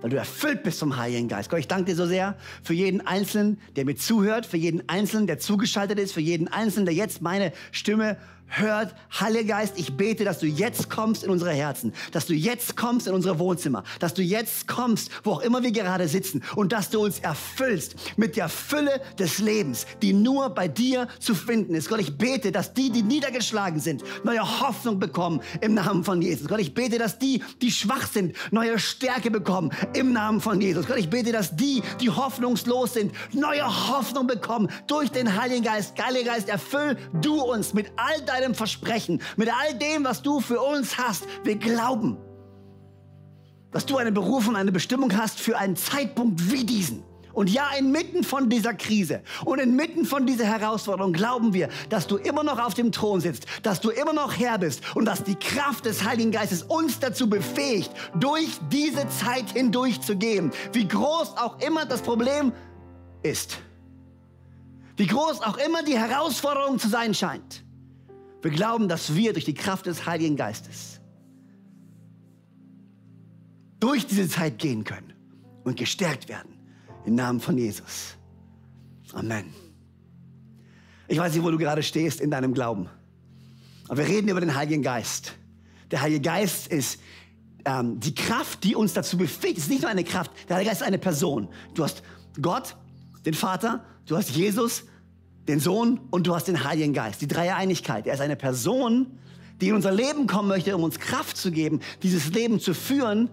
weil 0.00 0.10
du 0.10 0.16
erfüllt 0.18 0.62
bist 0.62 0.78
vom 0.80 0.96
Heiligen 0.96 1.28
Geist. 1.28 1.50
Gott, 1.50 1.58
ich 1.58 1.68
danke 1.68 1.86
dir 1.86 1.96
so 1.96 2.06
sehr 2.06 2.36
für 2.62 2.74
jeden 2.74 3.06
Einzelnen, 3.06 3.58
der 3.76 3.84
mir 3.84 3.96
zuhört, 3.96 4.46
für 4.46 4.56
jeden 4.56 4.88
Einzelnen, 4.88 5.26
der 5.26 5.38
zugeschaltet 5.38 5.98
ist, 5.98 6.12
für 6.12 6.20
jeden 6.20 6.48
Einzelnen, 6.48 6.86
der 6.86 6.94
jetzt 6.94 7.22
meine 7.22 7.52
Stimme 7.72 8.16
hört, 8.48 8.94
Heiliger 9.20 9.56
Geist, 9.56 9.74
ich 9.76 9.96
bete, 9.96 10.24
dass 10.24 10.38
du 10.38 10.46
jetzt 10.46 10.88
kommst 10.90 11.24
in 11.24 11.30
unsere 11.30 11.52
Herzen, 11.52 11.92
dass 12.12 12.26
du 12.26 12.34
jetzt 12.34 12.76
kommst 12.76 13.06
in 13.06 13.14
unsere 13.14 13.38
Wohnzimmer, 13.38 13.84
dass 13.98 14.14
du 14.14 14.22
jetzt 14.22 14.68
kommst, 14.68 15.10
wo 15.24 15.32
auch 15.32 15.40
immer 15.40 15.62
wir 15.62 15.72
gerade 15.72 16.08
sitzen 16.08 16.42
und 16.54 16.72
dass 16.72 16.90
du 16.90 17.02
uns 17.04 17.18
erfüllst 17.18 17.96
mit 18.16 18.36
der 18.36 18.48
Fülle 18.48 19.00
des 19.18 19.38
Lebens, 19.38 19.86
die 20.02 20.12
nur 20.12 20.50
bei 20.50 20.68
dir 20.68 21.08
zu 21.18 21.34
finden 21.34 21.74
ist. 21.74 21.88
Gott, 21.88 22.00
ich 22.00 22.16
bete, 22.16 22.52
dass 22.52 22.74
die, 22.74 22.90
die 22.90 23.02
niedergeschlagen 23.02 23.80
sind, 23.80 24.02
neue 24.24 24.60
Hoffnung 24.60 24.98
bekommen 24.98 25.40
im 25.60 25.74
Namen 25.74 26.04
von 26.04 26.22
Jesus. 26.22 26.48
Gott, 26.48 26.60
ich 26.60 26.74
bete, 26.74 26.98
dass 26.98 27.18
die, 27.18 27.42
die 27.62 27.70
schwach 27.70 28.06
sind, 28.06 28.36
neue 28.50 28.78
Stärke 28.78 29.30
bekommen 29.30 29.72
im 29.94 30.12
Namen 30.12 30.40
von 30.40 30.60
Jesus. 30.60 30.86
Gott, 30.86 30.98
ich 30.98 31.10
bete, 31.10 31.32
dass 31.32 31.56
die, 31.56 31.82
die 32.00 32.10
hoffnungslos 32.10 32.94
sind, 32.94 33.12
neue 33.32 33.66
Hoffnung 33.88 34.26
bekommen 34.26 34.68
durch 34.86 35.10
den 35.10 35.40
Heiligen 35.40 35.64
Geist. 35.64 35.94
Heiliger 36.00 36.32
Geist, 36.32 36.48
erfüll 36.48 36.96
du 37.20 37.42
uns 37.42 37.74
mit 37.74 37.90
all 37.96 38.20
deinem 38.22 38.35
deinem 38.40 38.54
Versprechen, 38.54 39.20
mit 39.36 39.48
all 39.52 39.74
dem, 39.74 40.04
was 40.04 40.22
du 40.22 40.40
für 40.40 40.60
uns 40.60 40.98
hast. 40.98 41.26
Wir 41.44 41.56
glauben, 41.56 42.16
dass 43.72 43.86
du 43.86 43.96
eine 43.96 44.12
Berufung, 44.12 44.56
eine 44.56 44.72
Bestimmung 44.72 45.16
hast 45.16 45.40
für 45.40 45.58
einen 45.58 45.76
Zeitpunkt 45.76 46.50
wie 46.50 46.64
diesen. 46.64 47.02
Und 47.32 47.50
ja, 47.50 47.68
inmitten 47.78 48.24
von 48.24 48.48
dieser 48.48 48.72
Krise 48.72 49.20
und 49.44 49.58
inmitten 49.58 50.06
von 50.06 50.26
dieser 50.26 50.46
Herausforderung 50.46 51.12
glauben 51.12 51.52
wir, 51.52 51.68
dass 51.90 52.06
du 52.06 52.16
immer 52.16 52.42
noch 52.42 52.58
auf 52.58 52.72
dem 52.72 52.92
Thron 52.92 53.20
sitzt, 53.20 53.44
dass 53.62 53.82
du 53.82 53.90
immer 53.90 54.14
noch 54.14 54.38
Herr 54.38 54.56
bist 54.56 54.80
und 54.96 55.04
dass 55.04 55.22
die 55.22 55.34
Kraft 55.34 55.84
des 55.84 56.02
Heiligen 56.02 56.30
Geistes 56.30 56.62
uns 56.62 56.98
dazu 56.98 57.28
befähigt, 57.28 57.90
durch 58.18 58.48
diese 58.72 59.06
Zeit 59.10 59.50
hindurch 59.52 60.00
zu 60.00 60.16
gehen. 60.16 60.50
Wie 60.72 60.88
groß 60.88 61.36
auch 61.36 61.60
immer 61.60 61.84
das 61.84 62.00
Problem 62.00 62.54
ist. 63.22 63.58
Wie 64.96 65.06
groß 65.06 65.42
auch 65.42 65.58
immer 65.58 65.82
die 65.82 65.98
Herausforderung 65.98 66.78
zu 66.78 66.88
sein 66.88 67.12
scheint. 67.12 67.65
Wir 68.46 68.52
glauben, 68.52 68.86
dass 68.86 69.16
wir 69.16 69.32
durch 69.32 69.44
die 69.44 69.54
Kraft 69.54 69.86
des 69.86 70.06
Heiligen 70.06 70.36
Geistes 70.36 71.00
durch 73.80 74.06
diese 74.06 74.28
Zeit 74.28 74.60
gehen 74.60 74.84
können 74.84 75.14
und 75.64 75.76
gestärkt 75.76 76.28
werden. 76.28 76.52
Im 77.06 77.16
Namen 77.16 77.40
von 77.40 77.58
Jesus. 77.58 78.14
Amen. 79.14 79.52
Ich 81.08 81.18
weiß 81.18 81.34
nicht, 81.34 81.42
wo 81.42 81.50
du 81.50 81.58
gerade 81.58 81.82
stehst 81.82 82.20
in 82.20 82.30
deinem 82.30 82.54
Glauben. 82.54 82.88
Aber 83.88 83.98
wir 83.98 84.06
reden 84.06 84.28
über 84.28 84.40
den 84.40 84.54
Heiligen 84.54 84.84
Geist. 84.84 85.32
Der 85.90 86.00
Heilige 86.02 86.20
Geist 86.20 86.68
ist 86.68 87.00
ähm, 87.64 87.98
die 87.98 88.14
Kraft, 88.14 88.62
die 88.62 88.76
uns 88.76 88.92
dazu 88.92 89.18
befähigt. 89.18 89.58
Es 89.58 89.64
ist 89.64 89.70
nicht 89.70 89.82
nur 89.82 89.90
eine 89.90 90.04
Kraft. 90.04 90.30
Der 90.48 90.54
Heilige 90.54 90.70
Geist 90.70 90.82
ist 90.82 90.86
eine 90.86 90.98
Person. 90.98 91.48
Du 91.74 91.82
hast 91.82 92.04
Gott, 92.40 92.76
den 93.24 93.34
Vater, 93.34 93.84
du 94.06 94.16
hast 94.16 94.30
Jesus, 94.30 94.84
den 95.48 95.60
Sohn 95.60 96.00
und 96.10 96.26
du 96.26 96.34
hast 96.34 96.48
den 96.48 96.64
Heiligen 96.64 96.92
Geist. 96.92 97.20
Die 97.20 97.28
Dreieinigkeit. 97.28 98.06
Er 98.06 98.14
ist 98.14 98.20
eine 98.20 98.36
Person, 98.36 99.18
die 99.60 99.68
in 99.68 99.74
unser 99.74 99.92
Leben 99.92 100.26
kommen 100.26 100.48
möchte, 100.48 100.74
um 100.76 100.82
uns 100.82 100.98
Kraft 100.98 101.36
zu 101.36 101.50
geben, 101.50 101.80
dieses 102.02 102.32
Leben 102.32 102.60
zu 102.60 102.74
führen. 102.74 103.30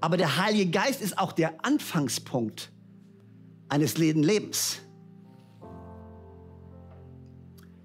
Aber 0.00 0.16
der 0.16 0.38
Heilige 0.38 0.70
Geist 0.70 1.02
ist 1.02 1.18
auch 1.18 1.32
der 1.32 1.64
Anfangspunkt 1.64 2.72
eines 3.68 3.98
Lebens. 3.98 4.78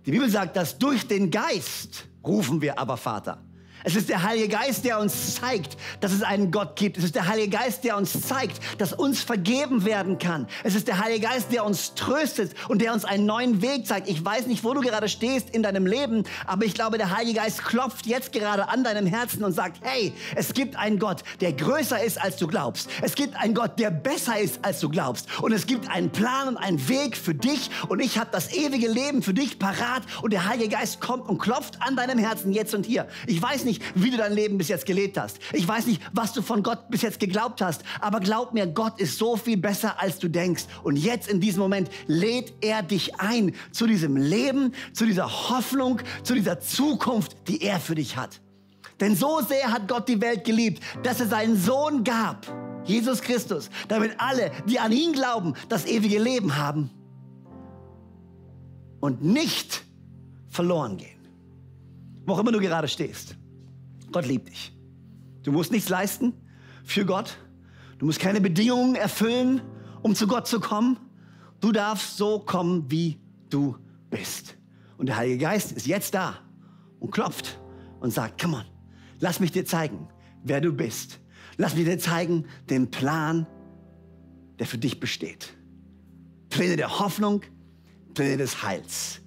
Die 0.05 0.11
Bibel 0.11 0.29
sagt, 0.29 0.55
dass 0.55 0.77
durch 0.77 1.07
den 1.07 1.31
Geist 1.31 2.07
rufen 2.23 2.61
wir 2.61 2.79
aber 2.79 2.97
Vater. 2.97 3.43
Es 3.85 3.95
ist 3.95 4.09
der 4.09 4.23
Heilige 4.23 4.47
Geist, 4.47 4.83
der 4.83 4.99
uns 4.99 5.35
zeigt, 5.35 5.77
dass 5.99 6.11
es 6.11 6.23
einen 6.23 6.49
Gott 6.49 6.75
gibt. 6.75 6.97
Es 6.97 7.03
ist 7.03 7.13
der 7.13 7.27
Heilige 7.27 7.49
Geist, 7.49 7.83
der 7.83 7.97
uns 7.97 8.19
zeigt, 8.19 8.59
dass 8.79 8.93
uns 8.93 9.21
vergeben 9.21 9.85
werden 9.85 10.17
kann. 10.17 10.47
Es 10.63 10.73
ist 10.73 10.87
der 10.87 10.97
Heilige 10.97 11.27
Geist, 11.27 11.51
der 11.51 11.63
uns 11.63 11.93
tröstet 11.93 12.55
und 12.67 12.81
der 12.81 12.93
uns 12.93 13.05
einen 13.05 13.27
neuen 13.27 13.61
Weg 13.61 13.85
zeigt. 13.85 14.09
Ich 14.09 14.25
weiß 14.25 14.47
nicht, 14.47 14.63
wo 14.63 14.73
du 14.73 14.81
gerade 14.81 15.07
stehst 15.07 15.51
in 15.51 15.61
deinem 15.61 15.85
Leben, 15.85 16.23
aber 16.47 16.65
ich 16.65 16.73
glaube, 16.73 16.97
der 16.97 17.15
Heilige 17.15 17.41
Geist 17.41 17.63
klopft 17.63 18.07
jetzt 18.07 18.31
gerade 18.31 18.69
an 18.69 18.83
deinem 18.83 19.05
Herzen 19.05 19.43
und 19.43 19.51
sagt, 19.51 19.77
hey, 19.81 20.13
es 20.33 20.53
gibt 20.53 20.75
einen 20.77 20.97
Gott, 20.97 21.21
der 21.39 21.53
größer 21.53 22.03
ist, 22.03 22.19
als 22.19 22.37
du 22.37 22.47
glaubst. 22.47 22.89
Es 23.03 23.13
gibt 23.13 23.35
einen 23.35 23.53
Gott, 23.53 23.77
der 23.77 23.91
besser 23.91 24.39
ist, 24.39 24.65
als 24.65 24.79
du 24.79 24.89
glaubst. 24.89 25.27
Und 25.43 25.51
es 25.51 25.67
gibt 25.67 25.91
einen 25.91 26.09
Plan 26.09 26.47
und 26.47 26.57
einen 26.57 26.89
Weg 26.89 27.15
für 27.15 27.35
dich 27.35 27.69
und 27.87 27.99
ich 27.99 28.17
habe 28.17 28.31
das 28.31 28.51
ewige 28.51 28.87
Leben 28.87 29.21
für 29.21 29.35
dich 29.35 29.59
parat 29.59 30.01
und 30.23 30.33
der 30.33 30.47
Heilige 30.47 30.69
Geist 30.69 31.01
kommt 31.01 31.29
und 31.29 31.37
klopft 31.37 31.79
an 31.83 31.95
deinem 31.95 32.17
Herzen 32.17 32.51
jetzt 32.51 32.73
und 32.73 32.87
hier. 32.87 33.07
Ich 33.27 33.39
weiß 33.39 33.63
nicht, 33.65 33.74
nicht, 33.75 33.95
wie 33.95 34.09
du 34.09 34.17
dein 34.17 34.33
Leben 34.33 34.57
bis 34.57 34.67
jetzt 34.67 34.85
gelebt 34.85 35.17
hast. 35.17 35.39
Ich 35.53 35.67
weiß 35.67 35.87
nicht, 35.87 36.01
was 36.13 36.33
du 36.33 36.41
von 36.41 36.63
Gott 36.63 36.89
bis 36.89 37.01
jetzt 37.01 37.19
geglaubt 37.19 37.61
hast. 37.61 37.83
Aber 38.01 38.19
glaub 38.19 38.53
mir, 38.53 38.67
Gott 38.67 38.99
ist 38.99 39.17
so 39.17 39.37
viel 39.37 39.57
besser, 39.57 39.99
als 39.99 40.19
du 40.19 40.29
denkst. 40.29 40.65
Und 40.83 40.95
jetzt 40.95 41.27
in 41.27 41.39
diesem 41.39 41.61
Moment 41.61 41.89
lädt 42.07 42.53
er 42.61 42.83
dich 42.83 43.19
ein 43.19 43.53
zu 43.71 43.87
diesem 43.87 44.17
Leben, 44.17 44.73
zu 44.93 45.05
dieser 45.05 45.49
Hoffnung, 45.49 46.01
zu 46.23 46.33
dieser 46.33 46.59
Zukunft, 46.59 47.35
die 47.47 47.61
er 47.61 47.79
für 47.79 47.95
dich 47.95 48.17
hat. 48.17 48.41
Denn 48.99 49.15
so 49.15 49.41
sehr 49.41 49.71
hat 49.71 49.87
Gott 49.87 50.07
die 50.07 50.21
Welt 50.21 50.45
geliebt, 50.45 50.81
dass 51.03 51.19
er 51.19 51.27
seinen 51.27 51.57
Sohn 51.57 52.03
gab, 52.03 52.47
Jesus 52.85 53.21
Christus, 53.21 53.69
damit 53.89 54.13
alle, 54.19 54.51
die 54.69 54.79
an 54.79 54.91
ihn 54.91 55.11
glauben, 55.11 55.53
das 55.67 55.85
ewige 55.85 56.19
Leben 56.19 56.55
haben 56.55 56.91
und 59.01 59.21
nicht 59.21 59.83
verloren 60.47 60.95
gehen 60.95 61.15
wo 62.25 62.33
auch 62.33 62.39
immer 62.39 62.51
du 62.51 62.59
gerade 62.59 62.87
stehst. 62.87 63.35
Gott 64.15 64.27
liebt 64.27 64.47
dich. 64.47 64.71
Du 65.43 65.51
musst 65.51 65.73
nichts 65.73 65.89
leisten 65.89 66.31
für 66.85 67.05
Gott. 67.05 67.37
Du 67.97 68.05
musst 68.05 68.21
keine 68.21 68.39
Bedingungen 68.39 68.95
erfüllen, 68.95 69.61
um 70.03 70.15
zu 70.15 70.25
Gott 70.25 70.47
zu 70.47 70.61
kommen. 70.61 70.97
Du 71.59 71.73
darfst 71.73 72.15
so 72.15 72.39
kommen, 72.39 72.89
wie 72.89 73.19
du 73.49 73.75
bist. 74.09 74.55
Und 74.95 75.07
der 75.07 75.17
Heilige 75.17 75.39
Geist 75.39 75.73
ist 75.73 75.85
jetzt 75.85 76.13
da 76.13 76.37
und 77.01 77.11
klopft 77.11 77.59
und 77.99 78.11
sagt, 78.11 78.41
come 78.41 78.55
on, 78.55 78.63
lass 79.19 79.41
mich 79.41 79.51
dir 79.51 79.65
zeigen, 79.65 80.07
wer 80.45 80.61
du 80.61 80.71
bist. 80.71 81.19
Lass 81.57 81.75
mich 81.75 81.83
dir 81.83 81.99
zeigen 81.99 82.45
den 82.69 82.89
Plan, 82.91 83.45
der 84.59 84.65
für 84.65 84.77
dich 84.77 85.01
besteht. 85.01 85.57
Pläne 86.47 86.77
der 86.77 86.99
Hoffnung, 86.99 87.41
Pläne 88.13 88.37
des 88.37 88.63
Heils. 88.63 89.19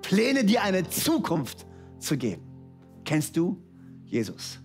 Pläne, 0.00 0.46
dir 0.46 0.62
eine 0.62 0.88
Zukunft 0.88 1.66
zu 1.98 2.16
geben. 2.16 2.40
Kennst 3.04 3.36
du 3.36 3.62
Jesus? 4.10 4.58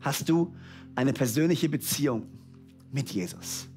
Hast 0.00 0.28
du 0.28 0.54
eine 0.94 1.12
persönliche 1.12 1.68
Beziehung 1.68 2.26
mit 2.92 3.10
Jesus? 3.10 3.68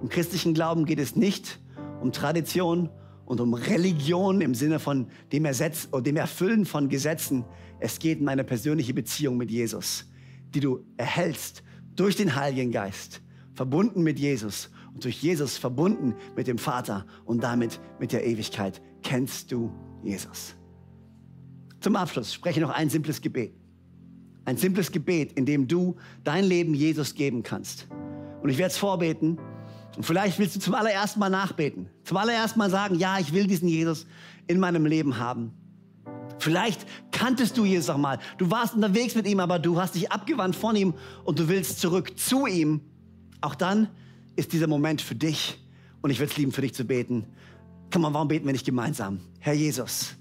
Im 0.00 0.08
christlichen 0.08 0.54
Glauben 0.54 0.84
geht 0.84 0.98
es 0.98 1.16
nicht 1.16 1.60
um 2.00 2.12
Tradition 2.12 2.90
und 3.24 3.40
um 3.40 3.54
Religion 3.54 4.40
im 4.40 4.54
Sinne 4.54 4.78
von 4.78 5.06
dem, 5.32 5.44
Ersetz, 5.44 5.88
dem 5.90 6.16
Erfüllen 6.16 6.64
von 6.64 6.88
Gesetzen. 6.88 7.44
Es 7.80 7.98
geht 7.98 8.20
um 8.20 8.28
eine 8.28 8.44
persönliche 8.44 8.94
Beziehung 8.94 9.36
mit 9.36 9.50
Jesus, 9.50 10.06
die 10.54 10.60
du 10.60 10.84
erhältst 10.96 11.62
durch 11.96 12.16
den 12.16 12.34
Heiligen 12.34 12.72
Geist, 12.72 13.22
verbunden 13.54 14.02
mit 14.02 14.18
Jesus 14.18 14.70
und 14.94 15.04
durch 15.04 15.22
Jesus 15.22 15.56
verbunden 15.56 16.14
mit 16.36 16.46
dem 16.46 16.58
Vater 16.58 17.06
und 17.24 17.42
damit 17.42 17.80
mit 17.98 18.12
der 18.12 18.26
Ewigkeit. 18.26 18.82
Kennst 19.02 19.50
du 19.52 19.72
Jesus? 20.02 20.54
Zum 21.80 21.96
Abschluss 21.96 22.34
spreche 22.34 22.60
noch 22.60 22.70
ein 22.70 22.90
simples 22.90 23.20
Gebet. 23.20 23.54
Ein 24.44 24.56
simples 24.56 24.90
Gebet, 24.90 25.32
in 25.32 25.46
dem 25.46 25.68
du 25.68 25.96
dein 26.24 26.44
Leben 26.44 26.74
Jesus 26.74 27.14
geben 27.14 27.42
kannst. 27.42 27.86
Und 28.42 28.48
ich 28.48 28.58
werde 28.58 28.72
es 28.72 28.78
vorbeten. 28.78 29.38
Und 29.96 30.04
vielleicht 30.04 30.38
willst 30.38 30.56
du 30.56 30.60
zum 30.60 30.74
allerersten 30.74 31.20
Mal 31.20 31.30
nachbeten. 31.30 31.88
Zum 32.04 32.16
allerersten 32.16 32.58
Mal 32.58 32.70
sagen, 32.70 32.96
ja, 32.96 33.18
ich 33.18 33.32
will 33.32 33.46
diesen 33.46 33.68
Jesus 33.68 34.06
in 34.46 34.58
meinem 34.58 34.86
Leben 34.86 35.18
haben. 35.18 35.52
Vielleicht 36.38 36.86
kanntest 37.12 37.56
du 37.56 37.64
Jesus 37.64 37.88
auch 37.88 37.98
mal. 37.98 38.18
Du 38.38 38.50
warst 38.50 38.74
unterwegs 38.74 39.14
mit 39.14 39.28
ihm, 39.28 39.38
aber 39.38 39.60
du 39.60 39.80
hast 39.80 39.94
dich 39.94 40.10
abgewandt 40.10 40.56
von 40.56 40.74
ihm 40.74 40.94
und 41.24 41.38
du 41.38 41.48
willst 41.48 41.78
zurück 41.78 42.18
zu 42.18 42.46
ihm. 42.46 42.80
Auch 43.40 43.54
dann 43.54 43.88
ist 44.34 44.52
dieser 44.52 44.66
Moment 44.66 45.02
für 45.02 45.14
dich. 45.14 45.58
Und 46.00 46.10
ich 46.10 46.18
würde 46.18 46.32
es 46.32 46.36
lieben, 46.36 46.50
für 46.50 46.62
dich 46.62 46.74
zu 46.74 46.84
beten. 46.84 47.26
Komm 47.92 48.02
mal, 48.02 48.12
warum 48.12 48.26
beten 48.26 48.46
wir 48.46 48.52
nicht 48.52 48.66
gemeinsam? 48.66 49.20
Herr 49.38 49.52
Jesus, 49.52 50.16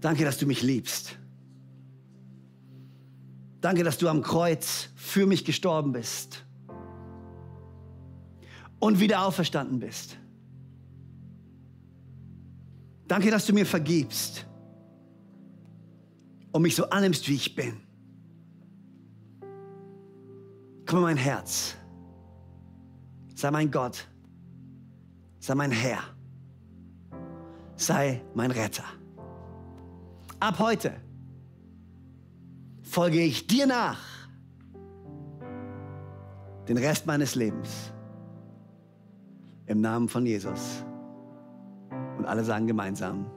danke, 0.00 0.24
dass 0.24 0.36
du 0.36 0.44
mich 0.44 0.62
liebst. 0.62 1.16
Danke, 3.60 3.82
dass 3.82 3.98
du 3.98 4.08
am 4.08 4.22
Kreuz 4.22 4.88
für 4.94 5.26
mich 5.26 5.44
gestorben 5.44 5.92
bist 5.92 6.44
und 8.78 9.00
wieder 9.00 9.24
auferstanden 9.24 9.80
bist. 9.80 10.16
Danke, 13.08 13.30
dass 13.30 13.46
du 13.46 13.52
mir 13.52 13.66
vergibst 13.66 14.46
und 16.52 16.62
mich 16.62 16.76
so 16.76 16.88
annimmst, 16.90 17.28
wie 17.28 17.34
ich 17.34 17.54
bin. 17.54 17.80
Komm 20.86 20.98
in 20.98 21.04
mein 21.04 21.16
Herz. 21.16 21.74
Sei 23.34 23.50
mein 23.50 23.70
Gott. 23.70 24.06
Sei 25.40 25.54
mein 25.54 25.70
Herr. 25.70 26.00
Sei 27.76 28.22
mein 28.34 28.50
Retter. 28.50 28.84
Ab 30.40 30.58
heute 30.58 31.07
folge 32.98 33.22
ich 33.22 33.46
dir 33.46 33.64
nach 33.64 34.00
den 36.66 36.76
Rest 36.78 37.06
meines 37.06 37.36
Lebens. 37.36 37.92
Im 39.66 39.80
Namen 39.80 40.08
von 40.08 40.26
Jesus. 40.26 40.84
Und 42.16 42.26
alle 42.26 42.42
sagen 42.42 42.66
gemeinsam, 42.66 43.30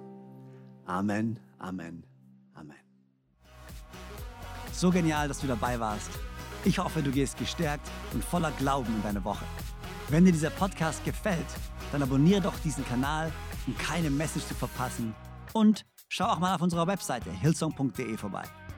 Amen, 0.88 1.40
Amen, 1.60 2.04
Amen. 2.56 2.84
So 4.72 4.90
genial, 4.90 5.28
dass 5.28 5.42
du 5.42 5.46
dabei 5.46 5.80
warst. 5.80 6.10
Ich 6.66 6.80
hoffe, 6.80 7.04
du 7.04 7.12
gehst 7.12 7.38
gestärkt 7.38 7.88
und 8.14 8.24
voller 8.24 8.50
Glauben 8.58 8.92
in 8.96 9.04
deine 9.04 9.24
Woche. 9.24 9.46
Wenn 10.10 10.26
dir 10.26 10.32
dieser 10.32 10.50
Podcast 10.50 11.06
gefällt, 11.06 11.46
dann 11.92 12.02
abonniere 12.02 12.42
doch 12.42 12.58
diesen 12.64 12.84
Kanal, 12.86 13.32
um 13.68 13.78
keine 13.78 14.10
Message 14.10 14.48
zu 14.48 14.56
verpassen. 14.56 15.14
Und 15.54 15.86
schau 16.08 16.26
auch 16.26 16.40
mal 16.40 16.56
auf 16.56 16.64
unserer 16.64 16.88
Webseite 16.88 17.30
hillsong.de 17.30 18.18
vorbei. 18.18 18.46